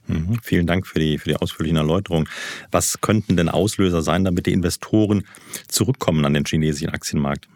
Mhm, 0.08 0.38
vielen 0.42 0.66
Dank 0.66 0.86
für 0.86 0.98
die, 0.98 1.18
für 1.18 1.28
die 1.28 1.36
ausführlichen 1.36 1.76
Erläuterungen. 1.76 2.28
Was 2.70 3.00
könnten 3.00 3.36
denn 3.36 3.48
Auslöser 3.48 4.02
sein, 4.02 4.24
damit 4.24 4.46
die 4.46 4.52
Investoren 4.52 5.24
zurückkommen 5.68 6.24
an 6.24 6.34
den 6.34 6.44
chinesischen 6.44 6.90
Aktienmarkt? 6.90 7.48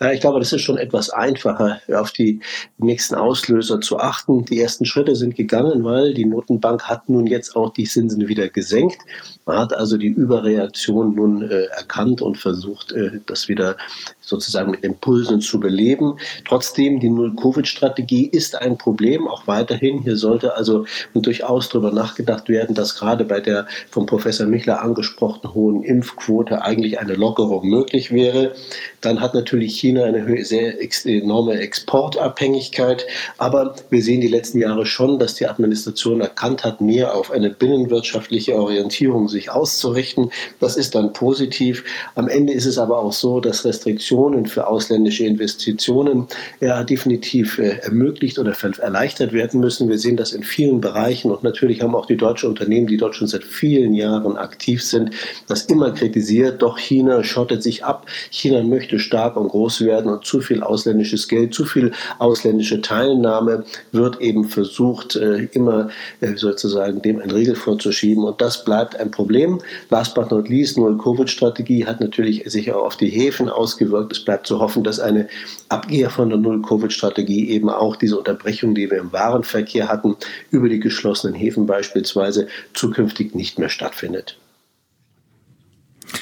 Ja, 0.00 0.10
ich 0.12 0.20
glaube, 0.20 0.38
das 0.38 0.52
ist 0.52 0.62
schon 0.62 0.78
etwas 0.78 1.10
einfacher, 1.10 1.80
auf 1.92 2.12
die 2.12 2.40
nächsten 2.78 3.14
Auslöser 3.14 3.80
zu 3.80 3.98
achten. 3.98 4.44
Die 4.46 4.60
ersten 4.60 4.86
Schritte 4.86 5.14
sind 5.14 5.36
gegangen, 5.36 5.84
weil 5.84 6.14
die 6.14 6.24
Notenbank 6.24 6.84
hat 6.84 7.08
nun 7.08 7.26
jetzt 7.26 7.54
auch 7.54 7.72
die 7.72 7.84
Zinsen 7.84 8.26
wieder 8.26 8.48
gesenkt. 8.48 8.98
Man 9.44 9.58
hat 9.58 9.74
also 9.74 9.96
die 9.96 10.08
Überreaktion 10.08 11.14
nun 11.14 11.42
äh, 11.42 11.64
erkannt 11.64 12.22
und 12.22 12.38
versucht, 12.38 12.92
äh, 12.92 13.20
das 13.26 13.48
wieder 13.48 13.76
sozusagen 14.20 14.70
mit 14.70 14.82
Impulsen 14.84 15.40
zu 15.40 15.60
beleben. 15.60 16.16
Trotzdem, 16.46 17.00
die 17.00 17.10
Null-Covid-Strategie 17.10 18.26
ist 18.26 18.56
ein 18.56 18.78
Problem, 18.78 19.28
auch 19.28 19.46
weiterhin. 19.46 20.02
Hier 20.02 20.16
sollte 20.16 20.56
also 20.56 20.86
durchaus 21.14 21.68
darüber 21.68 21.90
nachgedacht 21.90 22.48
werden, 22.48 22.74
dass 22.74 22.96
gerade 22.96 23.24
bei 23.24 23.40
der 23.40 23.66
vom 23.90 24.06
Professor 24.06 24.46
Michler 24.46 24.82
angesprochenen 24.82 25.54
hohen 25.54 25.82
Impfquote 25.82 26.62
eigentlich 26.62 26.98
eine 26.98 27.14
Lockerung 27.14 27.68
möglich 27.68 28.12
wäre. 28.12 28.54
Dann 29.00 29.20
hat 29.20 29.34
natürlich 29.34 29.59
China 29.68 30.04
eine 30.04 30.44
sehr 30.44 30.74
enorme 31.04 31.58
Exportabhängigkeit. 31.58 33.06
Aber 33.38 33.74
wir 33.90 34.02
sehen 34.02 34.20
die 34.20 34.28
letzten 34.28 34.58
Jahre 34.58 34.86
schon, 34.86 35.18
dass 35.18 35.34
die 35.34 35.46
Administration 35.46 36.20
erkannt 36.20 36.64
hat, 36.64 36.80
mehr 36.80 37.14
auf 37.14 37.30
eine 37.30 37.50
binnenwirtschaftliche 37.50 38.54
Orientierung 38.54 39.28
sich 39.28 39.50
auszurichten. 39.50 40.30
Das 40.58 40.76
ist 40.76 40.94
dann 40.94 41.12
positiv. 41.12 41.84
Am 42.14 42.28
Ende 42.28 42.52
ist 42.52 42.66
es 42.66 42.78
aber 42.78 42.98
auch 42.98 43.12
so, 43.12 43.40
dass 43.40 43.64
Restriktionen 43.64 44.46
für 44.46 44.66
ausländische 44.66 45.24
Investitionen 45.24 46.26
ja, 46.60 46.82
definitiv 46.84 47.58
äh, 47.58 47.78
ermöglicht 47.82 48.38
oder 48.38 48.54
erleichtert 48.78 49.32
werden 49.32 49.60
müssen. 49.60 49.88
Wir 49.88 49.98
sehen 49.98 50.16
das 50.16 50.32
in 50.32 50.42
vielen 50.42 50.80
Bereichen 50.80 51.30
und 51.30 51.42
natürlich 51.42 51.82
haben 51.82 51.94
auch 51.94 52.06
die 52.06 52.16
deutschen 52.16 52.48
Unternehmen, 52.48 52.86
die 52.86 52.96
dort 52.96 53.14
schon 53.14 53.26
seit 53.26 53.44
vielen 53.44 53.94
Jahren 53.94 54.36
aktiv 54.36 54.84
sind, 54.84 55.10
das 55.48 55.64
immer 55.64 55.92
kritisiert. 55.92 56.62
Doch 56.62 56.78
China 56.78 57.22
schottet 57.24 57.62
sich 57.62 57.84
ab. 57.84 58.06
China 58.30 58.62
möchte 58.62 58.98
stark 58.98 59.36
und 59.40 59.48
groß 59.48 59.82
werden 59.82 60.10
und 60.10 60.24
zu 60.24 60.40
viel 60.40 60.62
ausländisches 60.62 61.28
Geld, 61.28 61.54
zu 61.54 61.64
viel 61.64 61.92
ausländische 62.18 62.80
Teilnahme 62.80 63.64
wird 63.92 64.20
eben 64.20 64.44
versucht, 64.44 65.16
äh, 65.16 65.48
immer 65.52 65.88
äh, 66.20 66.36
sozusagen 66.36 67.02
dem 67.02 67.20
ein 67.20 67.30
Riegel 67.30 67.56
vorzuschieben. 67.56 68.24
Und 68.24 68.40
das 68.40 68.64
bleibt 68.64 68.96
ein 68.96 69.10
Problem. 69.10 69.60
Last 69.90 70.14
but 70.14 70.30
not 70.30 70.48
least, 70.48 70.78
Null-Covid-Strategie 70.78 71.86
hat 71.86 72.00
natürlich 72.00 72.44
sich 72.46 72.72
auch 72.72 72.84
auf 72.84 72.96
die 72.96 73.08
Häfen 73.08 73.48
ausgewirkt 73.48 74.12
es 74.12 74.24
bleibt 74.24 74.46
zu 74.46 74.60
hoffen, 74.60 74.84
dass 74.84 75.00
eine 75.00 75.28
Abkehr 75.68 76.10
von 76.10 76.28
der 76.28 76.38
Null-Covid-Strategie 76.38 77.50
eben 77.50 77.70
auch 77.70 77.96
diese 77.96 78.18
Unterbrechung, 78.18 78.74
die 78.74 78.90
wir 78.90 78.98
im 78.98 79.12
Warenverkehr 79.12 79.88
hatten, 79.88 80.16
über 80.50 80.68
die 80.68 80.80
geschlossenen 80.80 81.34
Häfen 81.34 81.66
beispielsweise, 81.66 82.48
zukünftig 82.74 83.34
nicht 83.34 83.58
mehr 83.58 83.68
stattfindet. 83.68 84.36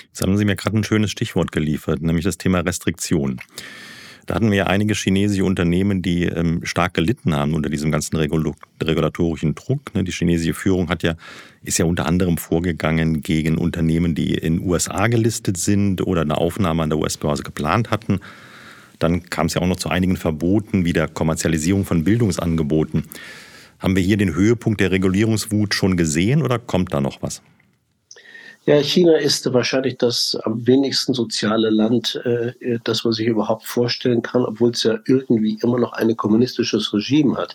Jetzt 0.06 0.22
haben 0.22 0.36
Sie 0.36 0.44
mir 0.44 0.56
gerade 0.56 0.76
ein 0.76 0.84
schönes 0.84 1.10
Stichwort 1.10 1.52
geliefert, 1.52 2.02
nämlich 2.02 2.24
das 2.24 2.38
Thema 2.38 2.60
Restriktion. 2.60 3.40
Da 4.28 4.34
hatten 4.34 4.50
wir 4.50 4.58
ja 4.58 4.66
einige 4.66 4.92
chinesische 4.92 5.46
Unternehmen, 5.46 6.02
die 6.02 6.24
ähm, 6.24 6.60
stark 6.62 6.92
gelitten 6.92 7.34
haben 7.34 7.54
unter 7.54 7.70
diesem 7.70 7.90
ganzen 7.90 8.16
Regul 8.16 8.52
regulatorischen 8.82 9.54
Druck. 9.54 9.94
Ne? 9.94 10.04
Die 10.04 10.12
chinesische 10.12 10.52
Führung 10.52 10.90
hat 10.90 11.02
ja, 11.02 11.14
ist 11.62 11.78
ja 11.78 11.86
unter 11.86 12.04
anderem 12.04 12.36
vorgegangen 12.36 13.22
gegen 13.22 13.56
Unternehmen, 13.56 14.14
die 14.14 14.34
in 14.34 14.60
USA 14.60 15.06
gelistet 15.06 15.56
sind 15.56 16.06
oder 16.06 16.20
eine 16.20 16.36
Aufnahme 16.36 16.82
an 16.82 16.90
der 16.90 16.98
US-Börse 16.98 17.42
geplant 17.42 17.90
hatten. 17.90 18.20
Dann 18.98 19.30
kam 19.30 19.46
es 19.46 19.54
ja 19.54 19.62
auch 19.62 19.66
noch 19.66 19.76
zu 19.76 19.88
einigen 19.88 20.18
Verboten 20.18 20.84
wie 20.84 20.92
der 20.92 21.08
Kommerzialisierung 21.08 21.86
von 21.86 22.04
Bildungsangeboten. 22.04 23.04
Haben 23.78 23.96
wir 23.96 24.02
hier 24.02 24.18
den 24.18 24.34
Höhepunkt 24.34 24.80
der 24.80 24.90
Regulierungswut 24.90 25.72
schon 25.72 25.96
gesehen 25.96 26.42
oder 26.42 26.58
kommt 26.58 26.92
da 26.92 27.00
noch 27.00 27.22
was? 27.22 27.40
Ja, 28.68 28.82
China 28.82 29.16
ist 29.16 29.50
wahrscheinlich 29.54 29.96
das 29.96 30.36
am 30.42 30.66
wenigsten 30.66 31.14
soziale 31.14 31.70
Land, 31.70 32.20
äh, 32.26 32.78
das 32.84 33.02
man 33.02 33.14
sich 33.14 33.26
überhaupt 33.26 33.64
vorstellen 33.64 34.20
kann, 34.20 34.44
obwohl 34.44 34.72
es 34.72 34.82
ja 34.82 34.98
irgendwie 35.06 35.58
immer 35.62 35.78
noch 35.78 35.94
ein 35.94 36.14
kommunistisches 36.18 36.92
Regime 36.92 37.38
hat. 37.38 37.54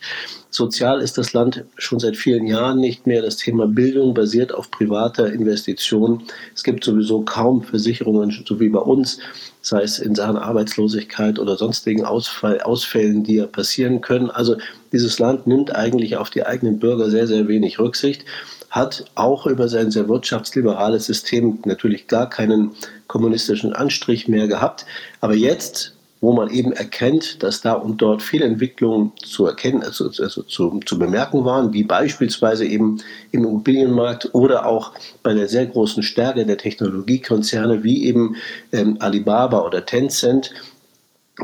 Sozial 0.49 1.01
ist 1.01 1.19
das 1.19 1.33
Land 1.33 1.65
schon 1.77 1.99
seit 1.99 2.17
vielen 2.17 2.47
Jahren 2.47 2.79
nicht 2.79 3.05
mehr. 3.05 3.21
Das 3.21 3.37
Thema 3.37 3.67
Bildung 3.67 4.15
basiert 4.15 4.55
auf 4.55 4.71
privater 4.71 5.31
Investition. 5.31 6.23
Es 6.55 6.63
gibt 6.63 6.83
sowieso 6.83 7.21
kaum 7.21 7.61
Versicherungen, 7.61 8.31
so 8.31 8.59
wie 8.59 8.69
bei 8.69 8.79
uns, 8.79 9.19
sei 9.61 9.83
es 9.83 9.99
in 9.99 10.15
Sachen 10.15 10.37
Arbeitslosigkeit 10.37 11.37
oder 11.37 11.57
sonstigen 11.57 12.05
Ausfall, 12.05 12.59
Ausfällen, 12.61 13.23
die 13.23 13.35
ja 13.35 13.45
passieren 13.45 14.01
können. 14.01 14.31
Also 14.31 14.57
dieses 14.91 15.19
Land 15.19 15.45
nimmt 15.45 15.75
eigentlich 15.75 16.17
auf 16.17 16.31
die 16.31 16.43
eigenen 16.43 16.79
Bürger 16.79 17.11
sehr, 17.11 17.27
sehr 17.27 17.47
wenig 17.47 17.77
Rücksicht 17.77 18.25
hat 18.73 19.05
auch 19.13 19.45
über 19.45 19.67
sein 19.69 19.91
sehr 19.91 20.09
wirtschaftsliberales 20.09 21.05
System 21.05 21.59
natürlich 21.63 22.07
gar 22.07 22.27
keinen 22.27 22.71
kommunistischen 23.05 23.71
Anstrich 23.71 24.27
mehr 24.27 24.47
gehabt. 24.47 24.87
Aber 25.21 25.35
jetzt, 25.35 25.95
wo 26.21 26.33
man 26.33 26.49
eben 26.49 26.71
erkennt, 26.71 27.43
dass 27.43 27.61
da 27.61 27.73
und 27.73 28.01
dort 28.01 28.23
viele 28.23 28.45
Entwicklungen 28.45 29.11
zu 29.17 29.45
erkennen, 29.45 29.83
also, 29.83 30.05
also 30.05 30.41
zu, 30.41 30.79
zu 30.87 30.97
bemerken 30.97 31.45
waren, 31.45 31.71
wie 31.71 31.83
beispielsweise 31.83 32.65
eben 32.65 32.99
im 33.29 33.43
Immobilienmarkt 33.43 34.33
oder 34.33 34.65
auch 34.65 34.93
bei 35.21 35.35
der 35.35 35.47
sehr 35.47 35.67
großen 35.67 36.01
Stärke 36.01 36.43
der 36.43 36.57
Technologiekonzerne 36.57 37.83
wie 37.83 38.05
eben 38.05 38.37
ähm, 38.71 38.97
Alibaba 38.99 39.61
oder 39.61 39.85
Tencent, 39.85 40.51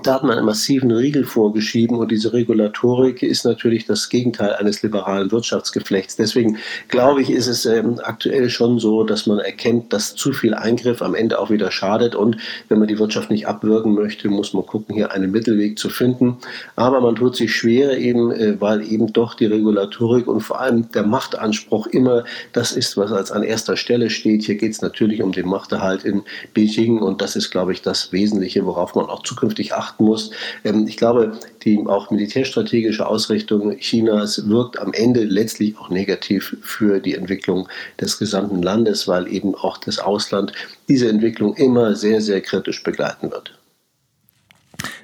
da 0.04 0.14
hat 0.14 0.24
man 0.24 0.38
einen 0.38 0.46
massiven 0.46 0.92
Riegel 0.92 1.26
vorgeschrieben 1.26 1.98
und 1.98 2.12
diese 2.12 2.32
Regulatorik 2.32 3.24
ist 3.24 3.44
natürlich 3.44 3.86
das 3.86 4.10
Gegenteil 4.10 4.54
eines 4.54 4.84
liberalen 4.84 5.32
Wirtschaftsgeflechts. 5.32 6.16
Deswegen 6.16 6.60
glaube 6.90 7.24
ich, 7.24 7.32
ist 7.32 7.48
es 7.48 7.66
ähm, 7.66 8.00
aktuell 8.04 8.52
schon 8.52 8.78
so, 8.78 9.04
dass 9.04 9.26
man 9.26 9.40
erkennt, 9.40 9.92
dass 9.92 10.14
zu 10.14 10.32
viel 10.32 10.54
Eingriff 10.54 11.02
am 11.02 11.16
Ende 11.16 11.40
auch 11.40 11.50
wieder 11.50 11.72
schadet 11.72 12.14
und 12.14 12.38
wenn 12.68 12.78
man 12.78 12.88
die 12.88 13.00
Wirtschaft 13.00 13.32
nicht 13.32 13.48
abwürgen 13.48 13.96
möchte, 13.96 14.30
muss 14.30 14.54
man 14.54 14.64
gucken, 14.64 14.94
hier 14.94 15.12
einen 15.12 15.32
Mittelweg 15.32 15.80
zu 15.80 15.90
finden. 15.90 16.38
Aber 16.76 17.02
man 17.02 17.16
tut 17.16 17.36
sich 17.36 17.56
schwer 17.56 17.98
eben, 17.98 18.32
äh, 18.32 18.62
weil 18.62 18.84
eben 18.84 19.12
doch 19.12 19.34
die 19.34 19.48
Regulatorik 19.48 20.28
und 20.28 20.42
vor 20.42 20.62
allem 20.62 20.92
der 20.92 21.04
Machtanspruch 21.04 21.88
immer 21.88 22.26
das 22.54 22.74
ist, 22.74 22.96
was 22.96 23.12
als 23.12 23.32
an 23.32 23.42
erster 23.42 23.76
Stelle 23.76 24.12
steht. 24.12 24.44
Hier 24.44 24.56
geht 24.56 24.74
es 24.74 24.84
natürlich 24.84 25.24
um 25.24 25.32
den 25.32 25.48
Machterhalt 25.48 26.04
in 26.06 26.22
Beijing 26.54 27.00
und 27.00 27.24
das 27.24 27.36
ist, 27.36 27.50
glaube 27.50 27.74
ich, 27.74 27.82
das 27.82 28.12
Wesentliche, 28.12 28.68
worauf 28.68 28.94
man 28.94 29.08
auch 29.08 29.24
zukünftig 29.24 29.79
achten 29.80 30.04
muss. 30.04 30.32
Ähm, 30.64 30.86
ich 30.88 30.98
glaube, 30.98 31.40
die 31.64 31.80
auch 31.86 32.12
militärstrategische 32.12 33.08
Ausrichtung 33.08 33.78
Chinas 33.78 34.48
wirkt 34.48 34.78
am 34.78 34.94
Ende 34.94 35.24
letztlich 35.24 35.78
auch 35.78 35.90
negativ 35.90 36.58
für 36.62 37.00
die 37.00 37.16
Entwicklung 37.16 37.68
des 38.00 38.20
gesamten 38.20 38.62
Landes, 38.62 39.08
weil 39.08 39.32
eben 39.32 39.56
auch 39.56 39.78
das 39.78 40.00
Ausland 40.00 40.52
diese 40.88 41.10
Entwicklung 41.10 41.56
immer 41.56 41.96
sehr, 41.96 42.22
sehr 42.22 42.42
kritisch 42.42 42.84
begleiten 42.84 43.32
wird. 43.32 43.58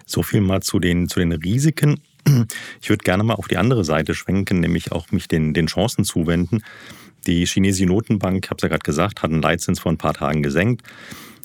So 0.06 0.22
viel 0.22 0.42
mal 0.42 0.62
zu 0.62 0.80
den, 0.80 1.08
zu 1.10 1.20
den 1.20 1.32
Risiken. 1.32 2.02
Ich 2.82 2.90
würde 2.90 3.04
gerne 3.04 3.24
mal 3.24 3.36
auf 3.36 3.48
die 3.48 3.58
andere 3.58 3.86
Seite 3.86 4.14
schwenken, 4.14 4.60
nämlich 4.60 4.92
auch 4.92 5.12
mich 5.12 5.28
den, 5.28 5.54
den 5.54 5.68
Chancen 5.68 6.04
zuwenden. 6.04 6.64
Die 7.28 7.46
chinesische 7.46 7.88
Notenbank, 7.88 8.46
ich 8.46 8.50
habe 8.50 8.58
es 8.58 8.64
ja 8.64 8.70
gerade 8.70 8.84
gesagt, 8.84 9.24
hat 9.24 9.32
einen 9.32 9.42
Leitzins 9.42 9.80
vor 9.80 9.92
ein 9.92 9.98
paar 9.98 10.14
Tagen 10.14 10.44
gesenkt. 10.44 10.84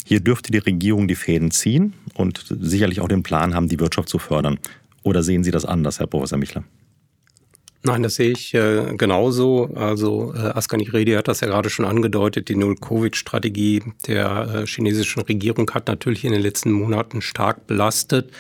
Hier 0.05 0.21
dürfte 0.21 0.51
die 0.51 0.59
Regierung 0.59 1.09
die 1.09 1.15
Fäden 1.15 1.51
ziehen 1.51 1.95
und 2.15 2.45
sicherlich 2.61 3.01
auch 3.01 3.09
den 3.09 3.23
Plan 3.23 3.55
haben, 3.55 3.69
die 3.69 3.79
Wirtschaft 3.81 4.09
zu 4.09 4.19
fördern. 4.19 4.59
Oder 5.03 5.23
sehen 5.23 5.45
Sie 5.45 5.51
das 5.51 5.65
anders, 5.65 6.01
Herr 6.01 6.07
Professor 6.07 6.39
Michler? 6.39 6.65
Nein, 7.83 8.03
das 8.03 8.17
sehe 8.17 8.33
ich 8.33 8.53
äh, 8.53 8.95
genauso. 8.97 9.71
Also 9.75 10.35
äh, 10.35 10.39
Askan 10.39 10.81
Redi 10.81 11.13
hat 11.13 11.29
das 11.29 11.41
ja 11.41 11.49
gerade 11.49 11.71
schon 11.71 11.87
angedeutet. 11.87 12.51
Die 12.51 12.57
Null-Covid-Strategie 12.57 13.83
der 14.07 14.49
äh, 14.55 14.67
chinesischen 14.67 15.23
Regierung 15.23 15.71
hat 15.73 15.89
natürlich 15.89 16.25
in 16.27 16.33
den 16.33 16.43
letzten 16.43 16.73
Monaten 16.73 17.23
stark 17.23 17.67
belastet. 17.67 18.31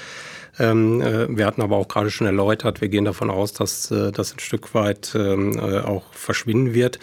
Ähm, 0.58 1.00
äh, 1.00 1.34
wir 1.34 1.46
hatten 1.46 1.62
aber 1.62 1.78
auch 1.78 1.88
gerade 1.88 2.10
schon 2.10 2.26
erläutert, 2.26 2.82
wir 2.82 2.88
gehen 2.88 3.06
davon 3.06 3.30
aus, 3.30 3.54
dass 3.54 3.90
äh, 3.90 4.12
das 4.12 4.34
ein 4.34 4.40
Stück 4.40 4.74
weit 4.74 5.12
ähm, 5.14 5.58
äh, 5.58 5.80
auch 5.80 6.12
verschwinden 6.12 6.74
wird. 6.74 6.98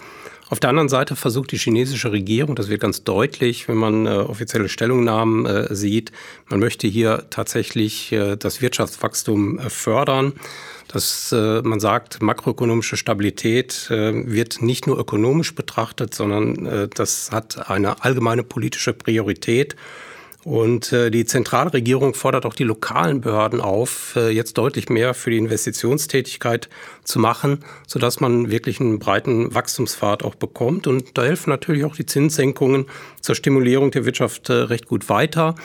Auf 0.50 0.62
der 0.62 0.70
anderen 0.70 0.88
Seite 0.88 1.18
versucht 1.18 1.51
die 1.51 1.58
chinesische 1.58 2.12
Regierung, 2.12 2.56
das 2.56 2.70
wird 2.70 2.80
ganz 2.80 3.04
deutlich, 3.04 3.68
wenn 3.68 3.75
man 3.75 4.06
äh, 4.06 4.12
offizielle 4.12 4.70
Stellungnahmen 4.70 5.46
äh, 5.46 5.75
sieht, 5.75 6.13
man 6.50 6.62
möchte 6.62 6.88
hier 6.88 7.25
tatsächlich 7.30 8.13
äh, 8.13 8.38
das 8.38 8.62
Wirtschaftswachstum 8.62 9.60
äh, 9.60 9.70
fördern. 9.70 10.34
Dass 10.88 11.34
äh, 11.34 11.62
man 11.63 11.82
sagt, 11.82 12.22
makroökonomische 12.22 12.96
Stabilität 12.96 13.89
äh, 13.92 14.13
wird 14.25 14.62
nicht 14.62 14.88
nur 14.88 14.98
ökonomisch 14.98 15.54
betrachtet, 15.54 16.13
sondern 16.13 16.89
das 16.96 17.32
hat 17.32 17.70
eine 17.70 18.04
allgemeine 18.06 18.44
politische 18.44 18.94
Priorität. 18.94 19.75
Und 20.48 20.94
äh, 20.94 21.12
die 21.12 21.25
Zentralregierung 21.25 22.13
fordert 22.13 22.46
auch 22.46 22.54
die 22.54 22.63
lokalen 22.63 23.20
Behörden 23.20 23.60
auf, 23.60 24.13
äh, 24.16 24.30
jetzt 24.30 24.58
deutlich 24.58 24.88
mehr 24.88 25.13
für 25.13 25.30
die 25.30 25.39
Investitionstätigkeit 25.39 26.70
zu 27.04 27.20
machen, 27.20 27.66
sodass 27.86 28.22
man 28.22 28.50
wirklich 28.50 28.80
einen 28.80 28.98
breiten 28.98 29.54
Wachstumspfad 29.54 30.24
auch 30.24 30.36
bekommt. 30.36 30.88
Und 30.88 31.18
da 31.18 31.25
helfen 31.25 31.50
natürlich 31.50 31.84
auch 31.84 31.98
die 31.98 32.06
Zinssenkungen 32.06 32.86
zur 33.20 33.36
Stimulierung 33.36 33.92
der 33.92 34.06
Wirtschaft 34.06 34.50
äh, 34.50 34.54
recht 34.54 34.88
gut 34.88 35.10
weiter. 35.10 35.56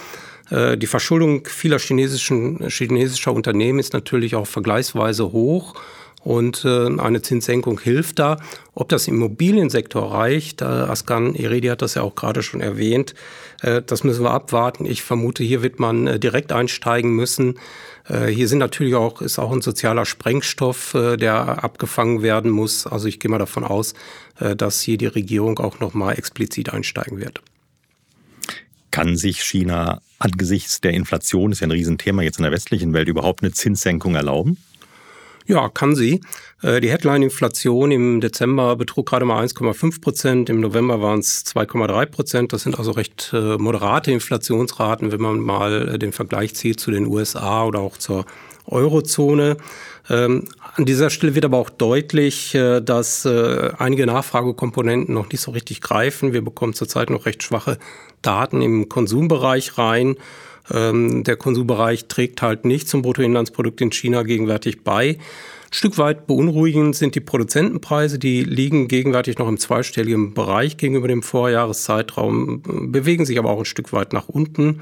Äh, 0.51 0.77
die 0.77 0.89
Verschuldung 0.89 1.47
vieler 1.47 1.79
chinesischen, 1.79 2.69
chinesischer 2.69 3.33
Unternehmen 3.33 3.79
ist 3.79 3.93
natürlich 3.93 4.35
auch 4.35 4.49
vergleichsweise 4.49 5.31
hoch. 5.31 5.77
Und 6.25 6.64
äh, 6.64 6.87
eine 7.00 7.21
Zinssenkung 7.23 7.81
hilft 7.81 8.21
da. 8.21 8.37
Ob 8.75 8.88
das 8.88 9.09
Immobiliensektor 9.09 10.12
reicht, 10.12 10.62
äh, 10.62 10.64
Askan 10.64 11.35
Eredi 11.35 11.69
hat 11.69 11.83
das 11.83 11.95
ja 11.95 12.02
auch 12.02 12.14
gerade 12.14 12.43
schon 12.43 12.61
erwähnt, 12.61 13.14
äh, 13.61 13.83
das 13.83 14.05
müssen 14.05 14.25
wir 14.25 14.31
abwarten. 14.31 14.87
Ich 14.87 15.02
vermute, 15.02 15.43
hier 15.43 15.62
wird 15.62 15.81
man 15.81 16.21
direkt 16.21 16.52
einsteigen 16.52 17.14
müssen. 17.14 17.59
Hier 18.09 18.49
sind 18.49 18.59
natürlich 18.59 18.97
auch, 18.97 19.23
ist 19.23 19.38
auch 19.38 19.52
ein 19.52 19.62
sozialer 19.62 20.05
Sprengstoff, 20.05 20.91
der 20.93 21.62
abgefangen 21.62 22.21
werden 22.21 22.50
muss. 22.50 22.85
Also 22.85 23.07
ich 23.07 23.21
gehe 23.21 23.31
mal 23.31 23.38
davon 23.38 23.62
aus, 23.62 23.95
dass 24.57 24.81
hier 24.81 24.99
die 24.99 25.07
Regierung 25.07 25.61
auch 25.61 25.79
nochmal 25.79 26.19
explizit 26.19 26.73
einsteigen 26.73 27.21
wird. 27.21 27.41
Kann 28.91 29.17
sich 29.17 29.43
China 29.43 30.02
angesichts 30.19 30.81
der 30.81 30.95
Inflation, 30.95 31.52
ist 31.52 31.61
ja 31.61 31.69
ein 31.69 31.71
Riesenthema 31.71 32.23
jetzt 32.23 32.38
in 32.38 32.43
der 32.43 32.50
westlichen 32.50 32.93
Welt, 32.93 33.07
überhaupt 33.07 33.45
eine 33.45 33.52
Zinssenkung 33.52 34.17
erlauben? 34.17 34.59
Ja, 35.47 35.69
kann 35.69 35.95
sie. 35.95 36.21
Äh, 36.63 36.81
die 36.81 36.91
Headline-Inflation 36.91 37.91
im 37.91 38.21
Dezember 38.21 38.77
betrug 38.77 39.09
gerade 39.09 39.25
mal 39.25 39.45
1,5 39.45 40.01
Prozent, 40.01 40.51
im 40.51 40.61
November 40.61 41.01
waren 41.01 41.21
es 41.21 41.45
2,3 41.47 42.07
Prozent. 42.07 42.53
Das 42.53 42.63
sind 42.63 42.79
also 42.79 42.93
recht 42.93 43.31
äh, 43.33 43.57
moderate 43.59 44.13
Inflationsraten, 44.13 45.13
wenn 45.13 45.21
man 45.21 45.41
mal 45.41 45.95
äh, 45.95 45.99
den 45.99 46.13
Vergleich 46.13 46.55
zieht 46.55 46.81
zu 46.81 46.91
den 46.91 47.07
USA 47.07 47.65
oder 47.65 47.81
auch 47.81 47.97
zur 47.97 48.25
Eurozone. 48.67 49.57
Ähm, 50.09 50.49
an 50.75 50.85
dieser 50.85 51.11
Stelle 51.11 51.35
wird 51.35 51.45
aber 51.45 51.59
auch 51.59 51.71
deutlich, 51.71 52.53
dass 52.53 53.27
einige 53.27 54.07
Nachfragekomponenten 54.07 55.15
noch 55.15 55.29
nicht 55.31 55.43
so 55.43 55.51
richtig 55.51 55.83
greifen. 55.83 56.33
Wir 56.33 56.43
bekommen 56.43 56.73
zurzeit 56.73 57.11
noch 57.11 57.27
recht 57.27 57.43
schwache 57.43 57.77
Daten 58.23 58.63
im 58.63 58.89
Konsumbereich 58.89 59.77
rein. 59.77 60.17
Ähm, 60.73 61.25
der 61.25 61.37
Konsumbereich 61.37 62.07
trägt 62.07 62.43
halt 62.43 62.64
nicht 62.64 62.88
zum 62.88 63.02
Bruttoinlandsprodukt 63.02 63.81
in 63.81 63.93
China 63.93 64.23
gegenwärtig 64.23 64.83
bei. 64.83 65.19
Ein 65.73 65.75
Stück 65.75 65.99
weit 65.99 66.26
beunruhigend 66.26 66.97
sind 66.97 67.14
die 67.14 67.21
Produzentenpreise, 67.21 68.19
die 68.19 68.45
liegen 68.45 68.88
gegenwärtig 68.88 69.38
noch 69.38 69.49
im 69.49 69.59
zweistelligen 69.59 70.35
Bereich 70.35 70.76
gegenüber 70.76 71.09
dem 71.09 71.23
Vorjahreszeitraum, 71.23 72.62
bewegen 72.93 73.25
sich 73.25 73.38
aber 73.38 73.50
auch 73.50 73.61
ein 73.61 73.64
Stück 73.64 73.93
weit 73.93 74.12
nach 74.12 74.29
unten. 74.29 74.81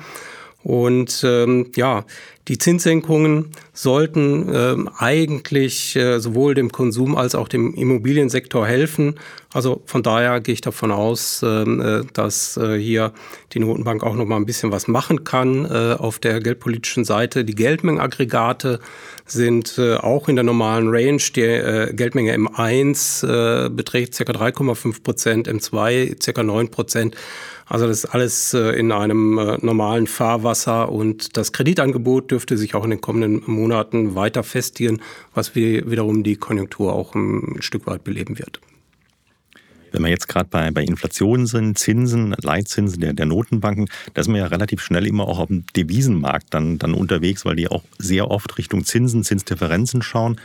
Und 0.63 1.25
ähm, 1.25 1.71
ja, 1.75 2.05
die 2.49 2.59
Zinssenkungen 2.59 3.51
sollten 3.73 4.51
ähm, 4.53 4.91
eigentlich 4.99 5.95
äh, 5.95 6.19
sowohl 6.19 6.55
dem 6.55 6.73
Konsum 6.73 7.17
als 7.17 7.35
auch 7.35 7.49
dem 7.49 7.75
Immobiliensektor 7.75 8.67
helfen. 8.67 9.21
Also 9.53 9.83
von 9.87 10.03
daher 10.03 10.41
gehe 10.41 10.55
ich 10.55 10.61
davon 10.61 10.91
aus, 10.91 11.43
ähm, 11.45 11.81
äh, 11.81 12.03
dass 12.13 12.57
äh, 12.57 12.77
hier 12.77 13.13
die 13.53 13.61
Notenbank 13.61 14.03
auch 14.03 14.15
noch 14.15 14.25
mal 14.25 14.37
ein 14.37 14.47
bisschen 14.47 14.73
was 14.73 14.89
machen 14.89 15.23
kann 15.23 15.65
äh, 15.65 15.95
auf 15.95 16.19
der 16.19 16.41
geldpolitischen 16.41 17.05
Seite. 17.05 17.45
Die 17.45 17.55
Geldmengenaggregate 17.55 18.81
sind 19.27 19.79
äh, 19.79 19.95
auch 19.95 20.29
in 20.29 20.35
der 20.35 20.45
normalen 20.45 20.89
Range. 20.89 21.23
Die 21.37 21.43
äh, 21.43 21.93
Geldmenge 21.95 22.35
M1 22.37 23.69
beträgt 23.69 24.17
ca. 24.17 24.25
3,5 24.25 25.03
Prozent, 25.03 25.49
M2 25.49 26.33
ca. 26.33 26.43
9 26.43 26.69
Prozent. 26.69 27.17
Also 27.71 27.87
das 27.87 28.03
ist 28.03 28.07
alles 28.07 28.53
äh, 28.53 28.73
in 28.73 28.91
einem 28.91 29.39
äh, 29.39 29.57
normalen 29.63 30.09
Fahrwasser 30.09 30.91
und 30.91 31.37
das 31.37 31.53
Kreditangebot 31.53 32.33
dürfte 32.33 32.59
sich 32.59 32.75
auch 32.75 32.83
in 32.83 32.91
den 32.91 33.01
kommenden 33.01 33.43
Monaten 33.47 34.17
weiter 34.17 34.43
festigen, 34.43 35.01
was 35.35 35.55
wiederum 35.55 36.25
die 36.25 36.35
Konjunktur 36.35 36.93
auch 36.93 37.15
ein 37.15 37.59
Stück 37.61 37.87
weit 37.87 38.03
beleben 38.03 38.41
wird. 38.41 38.61
Wenn 39.93 40.03
wir 40.03 40.11
jetzt 40.11 40.27
gerade 40.27 40.49
bei, 40.51 40.73
bei 40.73 40.83
Inflation 40.83 41.47
sind, 41.47 41.79
Zinsen, 41.79 42.35
Leitzinsen 42.43 43.01
der, 43.01 43.13
der 43.13 43.27
Notenbanken, 43.27 43.89
da 44.15 44.25
sind 44.25 44.35
wir 44.35 44.41
ja 44.41 44.47
relativ 44.49 44.81
schnell 44.81 45.07
immer 45.07 45.29
auch 45.29 45.39
auf 45.39 45.47
dem 45.47 45.65
Devisenmarkt 45.77 46.47
dann, 46.51 46.81
dann 46.81 46.93
unterwegs, 46.93 47.45
weil 47.45 47.55
die 47.55 47.69
auch 47.69 47.85
sehr 47.99 48.33
oft 48.33 48.59
Richtung 48.59 48.85
Zinsen, 48.85 49.23
Zinsdifferenzen 49.23 50.03
schauen. 50.03 50.41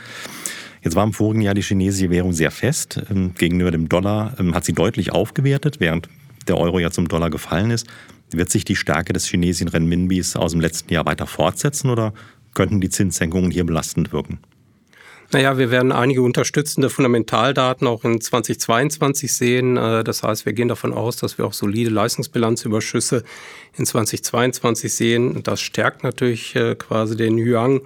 Jetzt 0.82 0.94
war 0.94 1.02
im 1.02 1.12
vorigen 1.12 1.40
Jahr 1.40 1.54
die 1.54 1.62
chinesische 1.62 2.10
Währung 2.10 2.32
sehr 2.32 2.52
fest. 2.52 3.02
Ähm, 3.10 3.34
gegenüber 3.34 3.72
dem 3.72 3.88
Dollar 3.88 4.36
ähm, 4.38 4.54
hat 4.54 4.64
sie 4.64 4.74
deutlich 4.74 5.10
aufgewertet, 5.10 5.80
während 5.80 6.08
der 6.48 6.58
Euro 6.58 6.78
ja 6.78 6.90
zum 6.90 7.08
Dollar 7.08 7.30
gefallen 7.30 7.70
ist. 7.70 7.86
Wird 8.30 8.50
sich 8.50 8.64
die 8.64 8.76
Stärke 8.76 9.12
des 9.12 9.26
chinesischen 9.26 9.68
Renminbis 9.68 10.36
aus 10.36 10.52
dem 10.52 10.60
letzten 10.60 10.92
Jahr 10.92 11.06
weiter 11.06 11.26
fortsetzen 11.26 11.90
oder 11.90 12.12
könnten 12.54 12.80
die 12.80 12.90
Zinssenkungen 12.90 13.50
hier 13.50 13.64
belastend 13.64 14.12
wirken? 14.12 14.40
Naja, 15.32 15.58
wir 15.58 15.72
werden 15.72 15.90
einige 15.90 16.22
unterstützende 16.22 16.88
Fundamentaldaten 16.88 17.86
auch 17.88 18.04
in 18.04 18.20
2022 18.20 19.34
sehen. 19.34 19.76
Äh, 19.76 20.04
das 20.04 20.22
heißt, 20.22 20.46
wir 20.46 20.52
gehen 20.52 20.68
davon 20.68 20.92
aus, 20.92 21.16
dass 21.16 21.36
wir 21.36 21.46
auch 21.46 21.52
solide 21.52 21.90
Leistungsbilanzüberschüsse 21.90 23.24
in 23.76 23.86
2022 23.86 24.94
sehen. 24.94 25.42
Das 25.42 25.60
stärkt 25.60 26.04
natürlich 26.04 26.54
äh, 26.54 26.76
quasi 26.76 27.16
den 27.16 27.38
Yuan. 27.38 27.80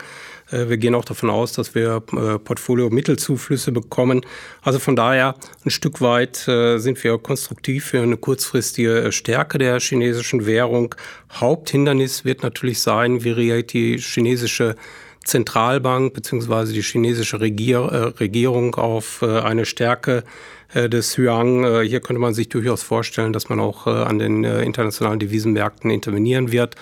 Äh, 0.51 0.69
wir 0.69 0.77
gehen 0.77 0.95
auch 0.95 1.05
davon 1.07 1.31
aus, 1.31 1.55
dass 1.55 1.75
wir 1.75 2.01
Portfolio-Mittelzuflüsse 2.01 3.73
bekommen. 3.73 4.21
Also 4.61 4.79
von 4.79 4.95
daher 4.95 5.35
ein 5.65 5.71
Stück 5.71 6.03
weit 6.03 6.37
sind 6.37 7.03
wir 7.03 7.19
konstruktiv 7.19 7.87
für 7.87 8.03
eine 8.03 8.17
kurzfristige 8.17 9.13
Stärke 9.13 9.59
der 9.59 9.81
chinesischen 9.81 10.47
Währung. 10.47 10.95
Haupthindernis 11.33 12.25
wird 12.25 12.43
natürlich 12.43 12.81
sein, 12.81 13.25
wie 13.25 13.31
reagiert 13.31 13.73
die 13.73 13.99
chinesische 13.99 14.77
Zentralbank 15.25 16.15
bzw. 16.15 16.73
die 16.73 16.83
chinesische 16.83 17.41
Regier 17.41 17.81
äh, 17.81 17.97
Regierung 18.19 18.75
auf 18.77 19.23
äh, 19.23 19.41
eine 19.41 19.67
Stärke 19.67 20.25
äh, 20.73 20.89
des 20.89 21.17
Yuan. 21.17 21.65
Äh, 21.65 21.83
hier 21.87 22.01
könnte 22.01 22.21
man 22.21 22.35
sich 22.35 22.49
durchaus 22.49 22.83
vorstellen, 22.83 23.33
dass 23.33 23.49
man 23.49 23.61
auch 23.61 23.87
äh, 23.87 23.91
an 23.91 24.19
den 24.19 24.45
internationalen 24.45 25.19
Devisenmärkten 25.19 25.91
intervenieren 25.91 26.53
wird. 26.53 26.77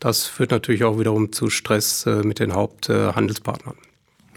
Das 0.00 0.26
führt 0.26 0.50
natürlich 0.50 0.84
auch 0.84 0.98
wiederum 0.98 1.32
zu 1.32 1.50
Stress 1.50 2.06
mit 2.06 2.38
den 2.38 2.54
Haupthandelspartnern. 2.54 3.74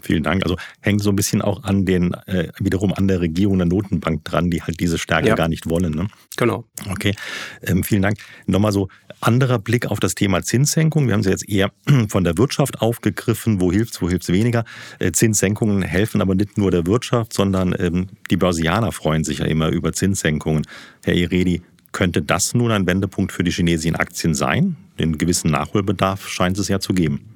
Vielen 0.02 0.22
Dank. 0.22 0.42
Also 0.44 0.56
hängt 0.80 1.02
so 1.02 1.10
ein 1.10 1.16
bisschen 1.16 1.42
auch 1.42 1.62
an 1.62 1.86
den, 1.86 2.14
äh, 2.26 2.48
wiederum 2.58 2.92
an 2.92 3.08
der 3.08 3.20
Regierung 3.20 3.58
der 3.58 3.66
Notenbank 3.66 4.24
dran, 4.24 4.50
die 4.50 4.62
halt 4.62 4.80
diese 4.80 4.98
Stärke 4.98 5.28
ja. 5.28 5.34
gar 5.34 5.48
nicht 5.48 5.68
wollen. 5.70 5.92
Ne? 5.92 6.08
Genau. 6.36 6.64
Okay, 6.90 7.14
ähm, 7.62 7.84
vielen 7.84 8.02
Dank. 8.02 8.18
Nochmal 8.46 8.72
so 8.72 8.88
anderer 9.20 9.58
Blick 9.58 9.86
auf 9.86 10.00
das 10.00 10.14
Thema 10.14 10.42
Zinssenkung. 10.42 11.06
Wir 11.06 11.14
haben 11.14 11.22
sie 11.22 11.30
jetzt 11.30 11.48
eher 11.48 11.72
von 12.08 12.24
der 12.24 12.36
Wirtschaft 12.36 12.80
aufgegriffen. 12.80 13.60
Wo 13.60 13.70
hilft's, 13.72 14.02
wo 14.02 14.08
hilft's 14.08 14.28
weniger? 14.28 14.64
Äh, 14.98 15.12
Zinssenkungen 15.12 15.82
helfen 15.82 16.20
aber 16.20 16.34
nicht 16.34 16.58
nur 16.58 16.70
der 16.70 16.86
Wirtschaft, 16.86 17.32
sondern 17.32 17.74
ähm, 17.78 18.08
die 18.30 18.36
Börsianer 18.36 18.92
freuen 18.92 19.24
sich 19.24 19.38
ja 19.38 19.46
immer 19.46 19.68
über 19.68 19.92
Zinssenkungen. 19.92 20.66
Herr 21.04 21.14
Iredi, 21.14 21.62
könnte 21.92 22.22
das 22.22 22.54
nun 22.54 22.72
ein 22.72 22.86
Wendepunkt 22.86 23.32
für 23.32 23.44
die 23.44 23.52
chinesischen 23.52 23.96
Aktien 23.96 24.34
sein? 24.34 24.76
Den 24.98 25.18
gewissen 25.18 25.50
Nachholbedarf 25.50 26.28
scheint 26.28 26.58
es 26.58 26.68
ja 26.68 26.80
zu 26.80 26.94
geben. 26.94 27.31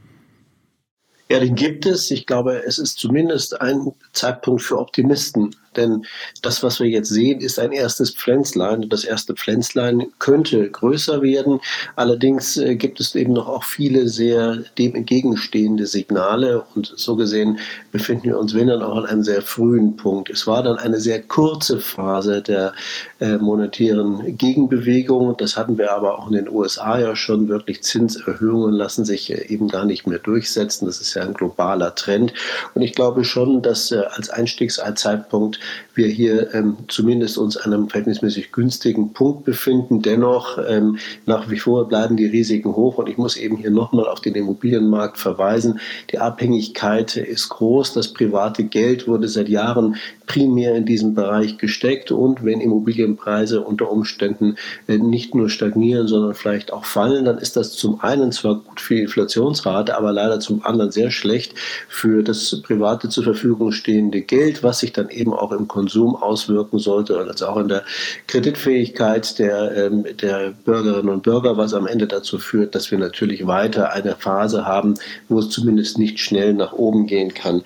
Ja, 1.28 1.40
den 1.40 1.56
gibt 1.56 1.86
es. 1.86 2.10
Ich 2.10 2.26
glaube, 2.26 2.62
es 2.64 2.78
ist 2.78 2.98
zumindest 2.98 3.60
ein 3.60 3.92
Zeitpunkt 4.12 4.62
für 4.62 4.78
Optimisten 4.78 5.56
Denn 5.76 6.06
das, 6.42 6.62
was 6.62 6.80
wir 6.80 6.88
jetzt 6.88 7.08
sehen, 7.08 7.40
ist 7.40 7.58
ein 7.58 7.72
erstes 7.72 8.10
Pflänzlein. 8.10 8.88
Das 8.88 9.04
erste 9.04 9.34
Pflänzlein 9.34 10.06
könnte 10.18 10.70
größer 10.70 11.22
werden. 11.22 11.60
Allerdings 11.94 12.56
äh, 12.56 12.76
gibt 12.76 13.00
es 13.00 13.14
eben 13.14 13.32
noch 13.32 13.48
auch 13.48 13.64
viele 13.64 14.08
sehr 14.08 14.56
dem 14.78 14.94
entgegenstehende 14.94 15.86
Signale. 15.86 16.64
Und 16.74 16.92
so 16.96 17.16
gesehen 17.16 17.58
befinden 17.92 18.24
wir 18.24 18.38
uns, 18.38 18.54
wenn 18.54 18.68
dann 18.68 18.82
auch 18.82 18.96
an 18.96 19.06
einem 19.06 19.22
sehr 19.22 19.42
frühen 19.42 19.96
Punkt. 19.96 20.30
Es 20.30 20.46
war 20.46 20.62
dann 20.62 20.78
eine 20.78 21.00
sehr 21.00 21.22
kurze 21.22 21.80
Phase 21.80 22.42
der 22.42 22.72
äh, 23.20 23.36
monetären 23.36 24.36
Gegenbewegung. 24.36 25.36
Das 25.36 25.56
hatten 25.56 25.78
wir 25.78 25.92
aber 25.92 26.18
auch 26.18 26.28
in 26.28 26.34
den 26.34 26.48
USA 26.48 26.98
ja 26.98 27.16
schon. 27.16 27.48
Wirklich 27.48 27.82
Zinserhöhungen 27.82 28.74
lassen 28.74 29.04
sich 29.04 29.30
äh, 29.32 29.46
eben 29.48 29.68
gar 29.68 29.84
nicht 29.84 30.06
mehr 30.06 30.18
durchsetzen. 30.18 30.86
Das 30.86 31.00
ist 31.00 31.14
ja 31.14 31.22
ein 31.22 31.34
globaler 31.34 31.94
Trend. 31.94 32.32
Und 32.74 32.82
ich 32.82 32.94
glaube 32.94 33.24
schon, 33.24 33.62
dass 33.62 33.92
als 33.92 34.30
Einstiegszeitpunkt 34.30 35.60
wir 35.94 36.08
hier 36.08 36.54
ähm, 36.54 36.76
zumindest 36.88 37.38
uns 37.38 37.56
an 37.56 37.72
einem 37.72 37.88
verhältnismäßig 37.88 38.52
günstigen 38.52 39.12
Punkt 39.12 39.44
befinden. 39.44 40.02
Dennoch 40.02 40.58
ähm, 40.68 40.98
nach 41.24 41.50
wie 41.50 41.58
vor 41.58 41.88
bleiben 41.88 42.16
die 42.16 42.26
Risiken 42.26 42.74
hoch. 42.74 42.98
Und 42.98 43.08
ich 43.08 43.18
muss 43.18 43.36
eben 43.36 43.56
hier 43.56 43.70
nochmal 43.70 44.06
auf 44.06 44.20
den 44.20 44.34
Immobilienmarkt 44.34 45.18
verweisen. 45.18 45.80
Die 46.10 46.18
Abhängigkeit 46.18 47.16
ist 47.16 47.48
groß. 47.48 47.94
Das 47.94 48.12
private 48.12 48.64
Geld 48.64 49.08
wurde 49.08 49.28
seit 49.28 49.48
Jahren 49.48 49.96
primär 50.26 50.74
in 50.74 50.84
diesem 50.84 51.14
Bereich 51.14 51.58
gesteckt. 51.58 52.10
Und 52.10 52.44
wenn 52.44 52.60
Immobilienpreise 52.60 53.62
unter 53.62 53.90
Umständen 53.90 54.56
äh, 54.88 54.98
nicht 54.98 55.34
nur 55.34 55.48
stagnieren, 55.48 56.08
sondern 56.08 56.34
vielleicht 56.34 56.72
auch 56.72 56.84
fallen, 56.84 57.24
dann 57.24 57.38
ist 57.38 57.56
das 57.56 57.72
zum 57.72 58.00
einen 58.00 58.32
zwar 58.32 58.56
gut 58.56 58.80
für 58.80 58.96
die 58.96 59.02
Inflationsrate, 59.02 59.96
aber 59.96 60.12
leider 60.12 60.40
zum 60.40 60.64
anderen 60.64 60.90
sehr 60.90 61.10
schlecht 61.10 61.54
für 61.88 62.22
das 62.22 62.60
private 62.62 63.08
zur 63.08 63.24
Verfügung 63.24 63.72
stehende 63.72 64.20
Geld, 64.22 64.62
was 64.62 64.80
sich 64.80 64.92
dann 64.92 65.08
eben 65.08 65.32
auch 65.32 65.52
im 65.56 65.68
Konsum 65.68 66.16
auswirken 66.16 66.78
sollte 66.78 67.18
und 67.18 67.28
also 67.28 67.46
auch 67.46 67.56
in 67.56 67.68
der 67.68 67.84
Kreditfähigkeit 68.26 69.38
der, 69.38 69.86
ähm, 69.86 70.04
der 70.20 70.52
Bürgerinnen 70.64 71.08
und 71.08 71.22
Bürger, 71.22 71.56
was 71.56 71.74
am 71.74 71.86
Ende 71.86 72.06
dazu 72.06 72.38
führt, 72.38 72.74
dass 72.74 72.90
wir 72.90 72.98
natürlich 72.98 73.46
weiter 73.46 73.92
eine 73.92 74.16
Phase 74.16 74.66
haben, 74.66 74.94
wo 75.28 75.38
es 75.38 75.50
zumindest 75.50 75.98
nicht 75.98 76.20
schnell 76.20 76.54
nach 76.54 76.72
oben 76.72 77.06
gehen 77.06 77.34
kann. 77.34 77.62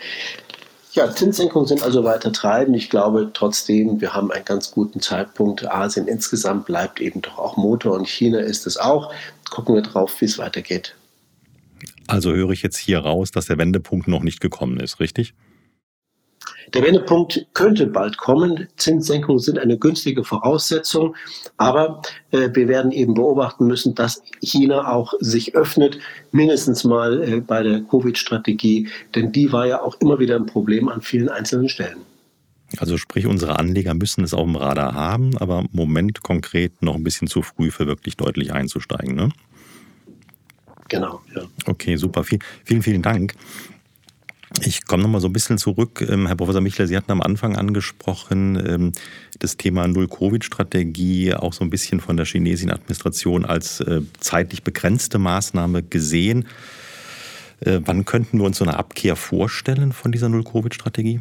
Ja, 0.93 1.09
Zinssenkungen 1.15 1.69
sind 1.69 1.85
also 1.85 2.03
weiter 2.03 2.33
treiben. 2.33 2.75
Ich 2.75 2.91
glaube 2.91 3.31
trotzdem, 3.33 4.01
wir 4.01 4.13
haben 4.13 4.33
einen 4.33 4.45
ganz 4.45 4.73
guten 4.73 5.01
Zeitpunkt. 5.01 5.71
Asien 5.71 6.09
insgesamt 6.09 6.67
bleibt 6.67 7.01
eben 7.01 7.23
doch 7.23 7.39
auch 7.39 7.57
Motor 7.57 7.95
und 7.95 8.09
China 8.09 8.41
ist 8.41 8.67
es 8.67 8.77
auch. 8.77 9.13
Gucken 9.51 9.77
wir 9.77 9.83
drauf, 9.83 10.21
wie 10.21 10.25
es 10.25 10.39
weitergeht. 10.39 10.97
Also 12.09 12.33
höre 12.33 12.51
ich 12.51 12.63
jetzt 12.63 12.77
hier 12.77 12.99
raus, 12.99 13.31
dass 13.31 13.47
der 13.47 13.57
Wendepunkt 13.57 14.09
noch 14.09 14.25
nicht 14.25 14.41
gekommen 14.41 14.81
ist, 14.81 14.99
richtig? 14.99 15.33
Der 16.75 16.83
Wendepunkt 16.83 17.47
könnte 17.53 17.87
bald 17.87 18.17
kommen. 18.17 18.69
Zinssenkungen 18.77 19.41
sind 19.41 19.59
eine 19.59 19.79
günstige 19.79 20.25
Voraussetzung, 20.25 21.17
aber 21.57 22.03
äh, 22.31 22.51
wir 22.53 22.69
werden 22.69 22.93
eben 22.93 23.15
beobachten 23.15 23.67
müssen, 23.67 23.95
dass 23.95 24.23
China 24.41 24.93
auch 24.93 25.15
sich 25.21 25.55
öffnet, 25.55 25.99
mindestens 26.33 26.85
mal 26.85 27.23
äh, 27.23 27.41
bei 27.41 27.63
der 27.63 27.81
Covid-Strategie, 27.81 28.89
denn 29.15 29.33
die 29.33 29.53
war 29.53 29.67
ja 29.67 29.83
auch 29.83 30.01
immer 30.01 30.19
wieder 30.19 30.37
ein 30.37 30.47
Problem 30.47 30.89
an 30.89 31.01
vielen 31.01 31.29
einzelnen 31.29 31.69
Stellen. 31.69 31.99
Also 32.79 32.97
sprich, 32.99 33.27
unsere 33.27 33.59
Anleger 33.59 33.95
müssen 33.95 34.23
es 34.23 34.33
auf 34.33 34.45
dem 34.45 34.55
Radar 34.55 34.95
haben, 34.95 35.37
aber 35.39 35.61
im 35.61 35.69
Moment 35.73 36.23
konkret 36.23 36.83
noch 36.83 36.95
ein 36.95 37.03
bisschen 37.03 37.27
zu 37.27 37.43
früh 37.43 37.71
für 37.71 37.87
wirklich 37.87 38.17
deutlich 38.17 38.53
einzusteigen. 38.53 39.17
Ne? 39.17 39.31
Genau, 40.89 41.21
ja. 41.35 41.43
Okay, 41.67 41.97
super. 41.97 42.23
Vielen, 42.23 42.83
vielen 42.83 43.03
Dank. 43.03 43.35
Ich 44.59 44.85
komme 44.85 45.05
nochmal 45.05 45.21
so 45.21 45.29
ein 45.29 45.33
bisschen 45.33 45.59
zurück. 45.59 46.05
Ähm, 46.09 46.27
Herr 46.27 46.37
Professor 46.37 46.61
Michler, 46.61 46.87
Sie 46.87 46.97
hatten 46.97 47.13
am 47.13 47.23
Anfang 47.23 47.57
angesprochen, 47.57 48.61
ähm, 48.67 48.93
das 49.39 49.57
Thema 49.57 49.87
Null-Covid-Strategie 49.87 51.35
auch 51.35 51.53
so 51.53 51.63
ein 51.63 51.71
bisschen 51.71 52.01
von 52.01 52.17
der 52.17 52.27
chinesischen 52.27 52.71
Administration 52.71 53.45
als 53.45 53.81
äh, 53.81 54.01
zeitlich 54.19 54.65
begrenzte 54.65 55.19
Maßnahme 55.19 55.85
gesehen. 55.85 56.47
Äh, 57.61 57.81
wann 57.85 58.05
könnten 58.05 58.39
wir 58.39 58.45
uns 58.45 58.59
so 58.59 58.65
eine 58.65 58.77
Abkehr 58.77 59.15
vorstellen 59.15 59.93
von 59.93 60.11
dieser 60.11 60.29
Null-Covid-Strategie? 60.29 61.21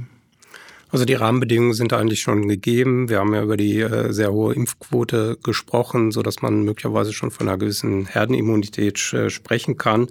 Also 0.92 1.06
die 1.06 1.14
Rahmenbedingungen 1.14 1.74
sind 1.74 1.94
eigentlich 1.94 2.22
schon 2.22 2.48
gegeben. 2.48 3.10
Wir 3.10 3.20
haben 3.20 3.36
ja 3.36 3.44
über 3.44 3.58
die 3.58 3.80
äh, 3.80 4.12
sehr 4.12 4.32
hohe 4.32 4.56
Impfquote 4.56 5.38
gesprochen, 5.44 6.12
so 6.12 6.24
dass 6.24 6.42
man 6.42 6.64
möglicherweise 6.64 7.14
schon 7.14 7.30
von 7.30 7.48
einer 7.48 7.60
gewissen 7.60 8.08
Herdenimmunität 8.08 8.98
sprechen 8.98 9.78
kann. 9.78 10.08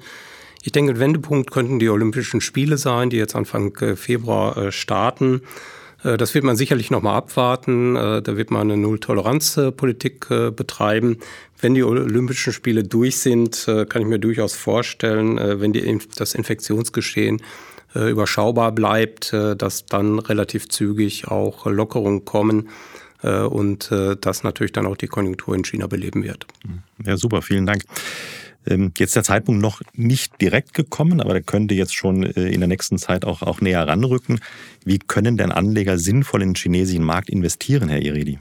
Ich 0.62 0.72
denke, 0.72 0.92
ein 0.92 1.00
Wendepunkt 1.00 1.50
könnten 1.50 1.78
die 1.78 1.88
Olympischen 1.88 2.40
Spiele 2.40 2.78
sein, 2.78 3.10
die 3.10 3.16
jetzt 3.16 3.36
Anfang 3.36 3.74
äh, 3.76 3.96
Februar 3.96 4.56
äh, 4.56 4.72
starten. 4.72 5.42
Äh, 6.02 6.16
das 6.16 6.34
wird 6.34 6.44
man 6.44 6.56
sicherlich 6.56 6.90
noch 6.90 7.02
mal 7.02 7.16
abwarten. 7.16 7.94
Da 7.94 8.36
wird 8.36 8.50
man 8.50 8.62
eine 8.62 8.76
Null-Toleranz-Politik 8.76 10.28
betreiben. 10.28 11.18
Wenn 11.60 11.74
die 11.74 11.82
Olympischen 11.82 12.52
Spiele 12.52 12.84
durch 12.84 13.18
sind, 13.18 13.66
kann 13.66 14.02
ich 14.02 14.08
mir 14.08 14.18
durchaus 14.20 14.54
vorstellen, 14.54 15.60
wenn 15.60 15.72
die, 15.72 15.98
das 16.16 16.34
Infektionsgeschehen 16.34 17.42
überschaubar 17.94 18.70
bleibt, 18.70 19.32
dass 19.32 19.86
dann 19.86 20.20
relativ 20.20 20.68
zügig 20.68 21.26
auch 21.26 21.66
Lockerungen 21.66 22.24
kommen 22.24 22.68
und 23.22 23.90
das 23.90 24.44
natürlich 24.44 24.70
dann 24.70 24.86
auch 24.86 24.96
die 24.96 25.08
Konjunktur 25.08 25.56
in 25.56 25.64
China 25.64 25.88
beleben 25.88 26.22
wird. 26.22 26.46
Ja, 27.04 27.16
super, 27.16 27.42
vielen 27.42 27.66
Dank. 27.66 27.82
Ähm, 28.66 28.92
jetzt 28.98 29.16
der 29.16 29.24
Zeitpunkt 29.24 29.60
noch 29.60 29.80
nicht 29.94 30.40
direkt 30.40 30.74
gekommen, 30.74 31.20
aber 31.20 31.32
der 31.32 31.42
könnte 31.42 31.74
jetzt 31.74 31.94
schon 31.94 32.24
äh, 32.24 32.48
in 32.48 32.60
der 32.60 32.68
nächsten 32.68 32.98
Zeit 32.98 33.24
auch, 33.24 33.42
auch 33.42 33.60
näher 33.60 33.86
ranrücken. 33.86 34.40
Wie 34.84 34.98
können 34.98 35.36
denn 35.36 35.52
Anleger 35.52 35.98
sinnvoll 35.98 36.42
in 36.42 36.50
den 36.50 36.56
chinesischen 36.56 37.04
Markt 37.04 37.30
investieren, 37.30 37.88
Herr 37.88 38.02
Iredi? 38.02 38.38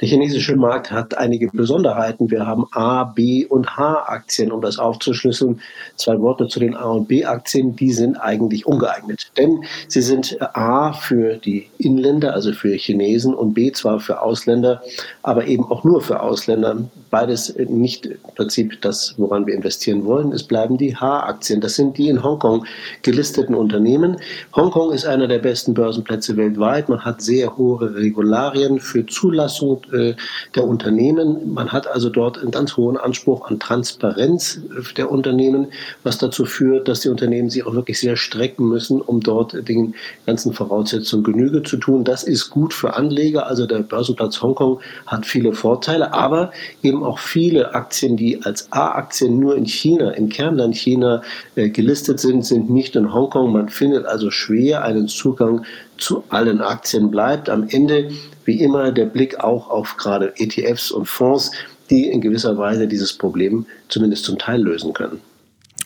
Der 0.00 0.08
chinesische 0.08 0.56
Markt 0.56 0.90
hat 0.90 1.16
einige 1.16 1.48
Besonderheiten. 1.48 2.30
Wir 2.30 2.46
haben 2.46 2.66
A, 2.72 3.04
B 3.04 3.46
und 3.46 3.78
H-Aktien, 3.78 4.52
um 4.52 4.60
das 4.60 4.78
aufzuschlüsseln. 4.78 5.60
Zwei 5.96 6.20
Worte 6.20 6.48
zu 6.48 6.60
den 6.60 6.74
A- 6.74 6.90
und 6.90 7.08
B-Aktien, 7.08 7.76
die 7.76 7.92
sind 7.92 8.16
eigentlich 8.16 8.66
ungeeignet. 8.66 9.30
Denn 9.38 9.64
sie 9.88 10.02
sind 10.02 10.36
A 10.40 10.92
für 10.92 11.36
die 11.36 11.68
Inländer, 11.78 12.34
also 12.34 12.52
für 12.52 12.74
Chinesen, 12.76 13.34
und 13.34 13.54
B 13.54 13.72
zwar 13.72 13.98
für 14.00 14.20
Ausländer, 14.20 14.82
aber 15.22 15.46
eben 15.46 15.64
auch 15.64 15.82
nur 15.82 16.02
für 16.02 16.20
Ausländer. 16.20 16.76
Beides 17.08 17.54
nicht 17.56 18.04
im 18.04 18.18
Prinzip 18.34 18.82
das, 18.82 19.14
woran 19.16 19.46
wir 19.46 19.54
investieren 19.54 20.04
wollen. 20.04 20.32
Es 20.32 20.42
bleiben 20.42 20.76
die 20.76 20.94
H-Aktien. 20.94 21.62
Das 21.62 21.76
sind 21.76 21.96
die 21.96 22.08
in 22.08 22.22
Hongkong 22.22 22.66
gelisteten 23.02 23.54
Unternehmen. 23.54 24.18
Hongkong 24.54 24.92
ist 24.92 25.06
einer 25.06 25.26
der 25.26 25.38
besten 25.38 25.72
Börsenplätze 25.72 26.36
weltweit. 26.36 26.90
Man 26.90 27.02
hat 27.02 27.22
sehr 27.22 27.56
hohe 27.56 27.94
Regularien 27.94 28.80
für 28.80 29.06
Zulassung 29.06 29.80
äh, 29.85 29.85
der 29.92 30.64
Unternehmen. 30.64 31.52
Man 31.54 31.72
hat 31.72 31.86
also 31.86 32.10
dort 32.10 32.38
einen 32.38 32.50
ganz 32.50 32.76
hohen 32.76 32.96
Anspruch 32.96 33.48
an 33.48 33.58
Transparenz 33.58 34.60
der 34.96 35.10
Unternehmen, 35.10 35.68
was 36.02 36.18
dazu 36.18 36.44
führt, 36.44 36.88
dass 36.88 37.00
die 37.00 37.08
Unternehmen 37.08 37.50
sich 37.50 37.66
auch 37.66 37.74
wirklich 37.74 38.00
sehr 38.00 38.16
strecken 38.16 38.68
müssen, 38.68 39.00
um 39.00 39.20
dort 39.20 39.68
den 39.68 39.94
ganzen 40.26 40.52
Voraussetzungen 40.52 41.24
Genüge 41.24 41.62
zu 41.62 41.76
tun. 41.76 42.04
Das 42.04 42.22
ist 42.22 42.50
gut 42.50 42.74
für 42.74 42.94
Anleger. 42.94 43.46
Also 43.46 43.66
der 43.66 43.80
Börsenplatz 43.80 44.40
Hongkong 44.42 44.80
hat 45.06 45.26
viele 45.26 45.52
Vorteile, 45.52 46.12
aber 46.12 46.52
eben 46.82 47.04
auch 47.04 47.18
viele 47.18 47.74
Aktien, 47.74 48.16
die 48.16 48.42
als 48.44 48.72
A-Aktien 48.72 49.38
nur 49.38 49.56
in 49.56 49.66
China, 49.66 50.10
im 50.10 50.28
Kernland 50.28 50.76
China 50.76 51.22
äh, 51.54 51.68
gelistet 51.68 52.20
sind, 52.20 52.44
sind 52.44 52.70
nicht 52.70 52.96
in 52.96 53.12
Hongkong. 53.12 53.52
Man 53.52 53.68
findet 53.68 54.06
also 54.06 54.30
schwer 54.30 54.82
einen 54.82 55.08
Zugang 55.08 55.64
zu 55.98 56.24
allen 56.28 56.60
Aktien 56.60 57.10
bleibt. 57.10 57.48
Am 57.48 57.68
Ende 57.68 58.10
wie 58.44 58.60
immer 58.62 58.92
der 58.92 59.06
Blick 59.06 59.40
auch 59.40 59.68
auf 59.68 59.96
gerade 59.96 60.34
ETFs 60.36 60.90
und 60.90 61.06
Fonds, 61.06 61.50
die 61.90 62.08
in 62.08 62.20
gewisser 62.20 62.56
Weise 62.58 62.88
dieses 62.88 63.12
Problem 63.12 63.66
zumindest 63.88 64.24
zum 64.24 64.38
Teil 64.38 64.62
lösen 64.62 64.92
können. 64.92 65.20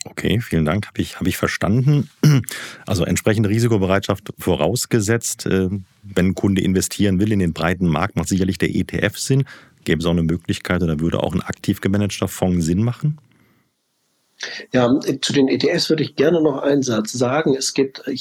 Okay, 0.05 0.41
vielen 0.41 0.65
Dank, 0.65 0.87
habe 0.87 1.03
ich, 1.03 1.21
hab 1.21 1.27
ich 1.27 1.37
verstanden. 1.37 2.09
Also 2.87 3.05
entsprechende 3.05 3.49
Risikobereitschaft 3.49 4.33
vorausgesetzt. 4.39 5.47
Äh, 5.47 5.69
wenn 6.03 6.27
ein 6.27 6.35
Kunde 6.35 6.63
investieren 6.63 7.21
will 7.21 7.31
in 7.33 7.39
den 7.39 7.53
breiten 7.53 7.87
Markt, 7.87 8.17
macht 8.17 8.29
sicherlich 8.29 8.59
der 8.59 8.75
ETF 8.75 9.19
Sinn. 9.19 9.45
Gäbe 9.85 10.01
es 10.01 10.07
auch 10.07 10.11
eine 10.11 10.23
Möglichkeit 10.23 10.83
oder 10.83 10.99
würde 11.01 11.23
auch 11.23 11.35
ein 11.35 11.43
aktiv 11.43 11.81
gemanagter 11.81 12.29
Fonds 12.29 12.67
Sinn 12.67 12.83
machen? 12.83 13.19
Ja, 14.73 14.99
zu 15.21 15.33
den 15.33 15.49
ETFs 15.49 15.91
würde 15.91 16.03
ich 16.03 16.17
gerne 16.17 16.41
noch 16.41 16.63
einen 16.63 16.83
Satz 16.83 17.13
sagen. 17.13 17.55
Es 17.55 17.75
gibt 17.75 18.03
äh, 18.07 18.13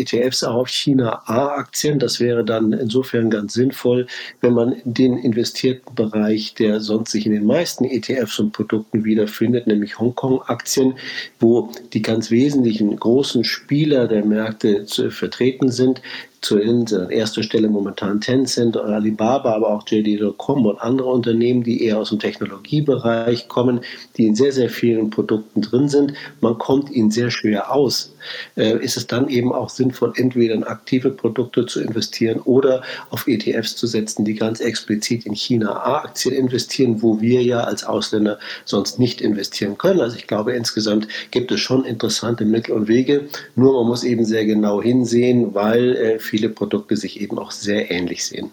ETFs 0.00 0.42
auch 0.42 0.54
auf 0.54 0.68
China 0.68 1.22
A-Aktien. 1.26 1.98
Das 1.98 2.18
wäre 2.18 2.44
dann 2.44 2.72
insofern 2.72 3.30
ganz 3.30 3.54
sinnvoll, 3.54 4.06
wenn 4.40 4.54
man 4.54 4.76
den 4.84 5.16
investierten 5.18 5.94
Bereich, 5.94 6.54
der 6.54 6.80
sonst 6.80 7.12
sich 7.12 7.26
in 7.26 7.32
den 7.32 7.46
meisten 7.46 7.84
ETFs 7.84 8.38
und 8.40 8.52
Produkten 8.52 9.04
wiederfindet, 9.04 9.66
nämlich 9.66 9.98
Hongkong-Aktien, 9.98 10.94
wo 11.38 11.70
die 11.92 12.02
ganz 12.02 12.30
wesentlichen 12.30 12.96
großen 12.96 13.44
Spieler 13.44 14.08
der 14.08 14.24
Märkte 14.24 14.86
vertreten 15.10 15.70
sind, 15.70 16.02
zu 16.40 16.56
an 16.56 17.10
erster 17.10 17.42
Stelle 17.42 17.68
momentan 17.68 18.20
Tencent, 18.20 18.76
Alibaba, 18.76 19.54
aber 19.54 19.70
auch 19.70 19.84
JD.com 19.86 20.66
und 20.66 20.80
andere 20.80 21.08
Unternehmen, 21.08 21.62
die 21.62 21.82
eher 21.82 21.98
aus 21.98 22.10
dem 22.10 22.18
Technologiebereich 22.18 23.48
kommen, 23.48 23.80
die 24.16 24.26
in 24.26 24.34
sehr, 24.34 24.52
sehr 24.52 24.70
vielen 24.70 25.10
Produkten 25.10 25.62
drin 25.62 25.88
sind. 25.88 26.14
Man 26.40 26.58
kommt 26.58 26.90
ihnen 26.90 27.10
sehr 27.10 27.30
schwer 27.30 27.72
aus 27.72 28.14
ist 28.56 28.96
es 28.96 29.06
dann 29.06 29.28
eben 29.28 29.52
auch 29.52 29.68
sinnvoll, 29.68 30.12
entweder 30.16 30.54
in 30.54 30.64
aktive 30.64 31.10
Produkte 31.10 31.66
zu 31.66 31.80
investieren 31.80 32.40
oder 32.40 32.82
auf 33.10 33.26
ETFs 33.26 33.76
zu 33.76 33.86
setzen, 33.86 34.24
die 34.24 34.34
ganz 34.34 34.60
explizit 34.60 35.26
in 35.26 35.34
China-A-Aktien 35.34 36.34
investieren, 36.34 37.02
wo 37.02 37.20
wir 37.20 37.42
ja 37.42 37.60
als 37.60 37.84
Ausländer 37.84 38.38
sonst 38.64 38.98
nicht 38.98 39.20
investieren 39.20 39.78
können. 39.78 40.00
Also 40.00 40.16
ich 40.16 40.26
glaube, 40.26 40.52
insgesamt 40.52 41.08
gibt 41.30 41.52
es 41.52 41.60
schon 41.60 41.84
interessante 41.84 42.44
Mittel 42.44 42.74
und 42.74 42.88
Wege. 42.88 43.28
Nur 43.54 43.72
man 43.74 43.86
muss 43.86 44.04
eben 44.04 44.24
sehr 44.24 44.44
genau 44.44 44.82
hinsehen, 44.82 45.54
weil 45.54 45.96
äh, 45.96 46.18
viele 46.18 46.48
Produkte 46.48 46.96
sich 46.96 47.20
eben 47.20 47.38
auch 47.38 47.50
sehr 47.50 47.90
ähnlich 47.90 48.24
sehen. 48.24 48.50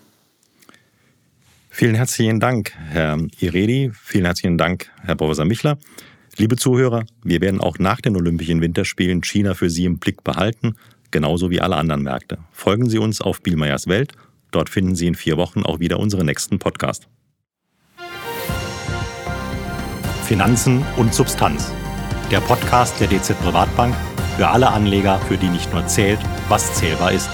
Vielen 1.69 1.95
herzlichen 1.95 2.39
Dank, 2.39 2.71
Herr 2.89 3.17
Iredi. 3.39 3.91
Vielen 3.93 4.25
herzlichen 4.25 4.57
Dank, 4.57 4.89
Herr 5.03 5.15
Professor 5.15 5.43
Michler. 5.43 5.77
Liebe 6.37 6.57
Zuhörer, 6.57 7.05
wir 7.23 7.39
werden 7.39 7.61
auch 7.61 7.79
nach 7.79 8.01
den 8.01 8.17
Olympischen 8.17 8.59
Winterspielen 8.59 9.23
China 9.23 9.53
für 9.53 9.69
Sie 9.69 9.85
im 9.85 9.99
Blick 9.99 10.21
behalten, 10.21 10.75
genauso 11.09 11.49
wie 11.49 11.61
alle 11.61 11.77
anderen 11.77 12.03
Märkte. 12.03 12.39
Folgen 12.51 12.89
Sie 12.89 12.97
uns 12.97 13.21
auf 13.21 13.41
Bielmeyers 13.41 13.87
Welt. 13.87 14.11
Dort 14.51 14.69
finden 14.69 14.95
Sie 14.95 15.07
in 15.07 15.15
vier 15.15 15.37
Wochen 15.37 15.63
auch 15.63 15.79
wieder 15.79 15.97
unseren 15.97 16.25
nächsten 16.25 16.59
Podcast. 16.59 17.07
Finanzen 20.25 20.83
und 20.97 21.13
Substanz. 21.13 21.71
Der 22.29 22.41
Podcast 22.41 22.99
der 22.99 23.07
DZ 23.07 23.39
Privatbank 23.39 23.95
für 24.35 24.49
alle 24.49 24.67
Anleger, 24.67 25.19
für 25.19 25.37
die 25.37 25.47
nicht 25.47 25.71
nur 25.71 25.87
zählt, 25.87 26.19
was 26.49 26.73
zählbar 26.73 27.13
ist. 27.13 27.29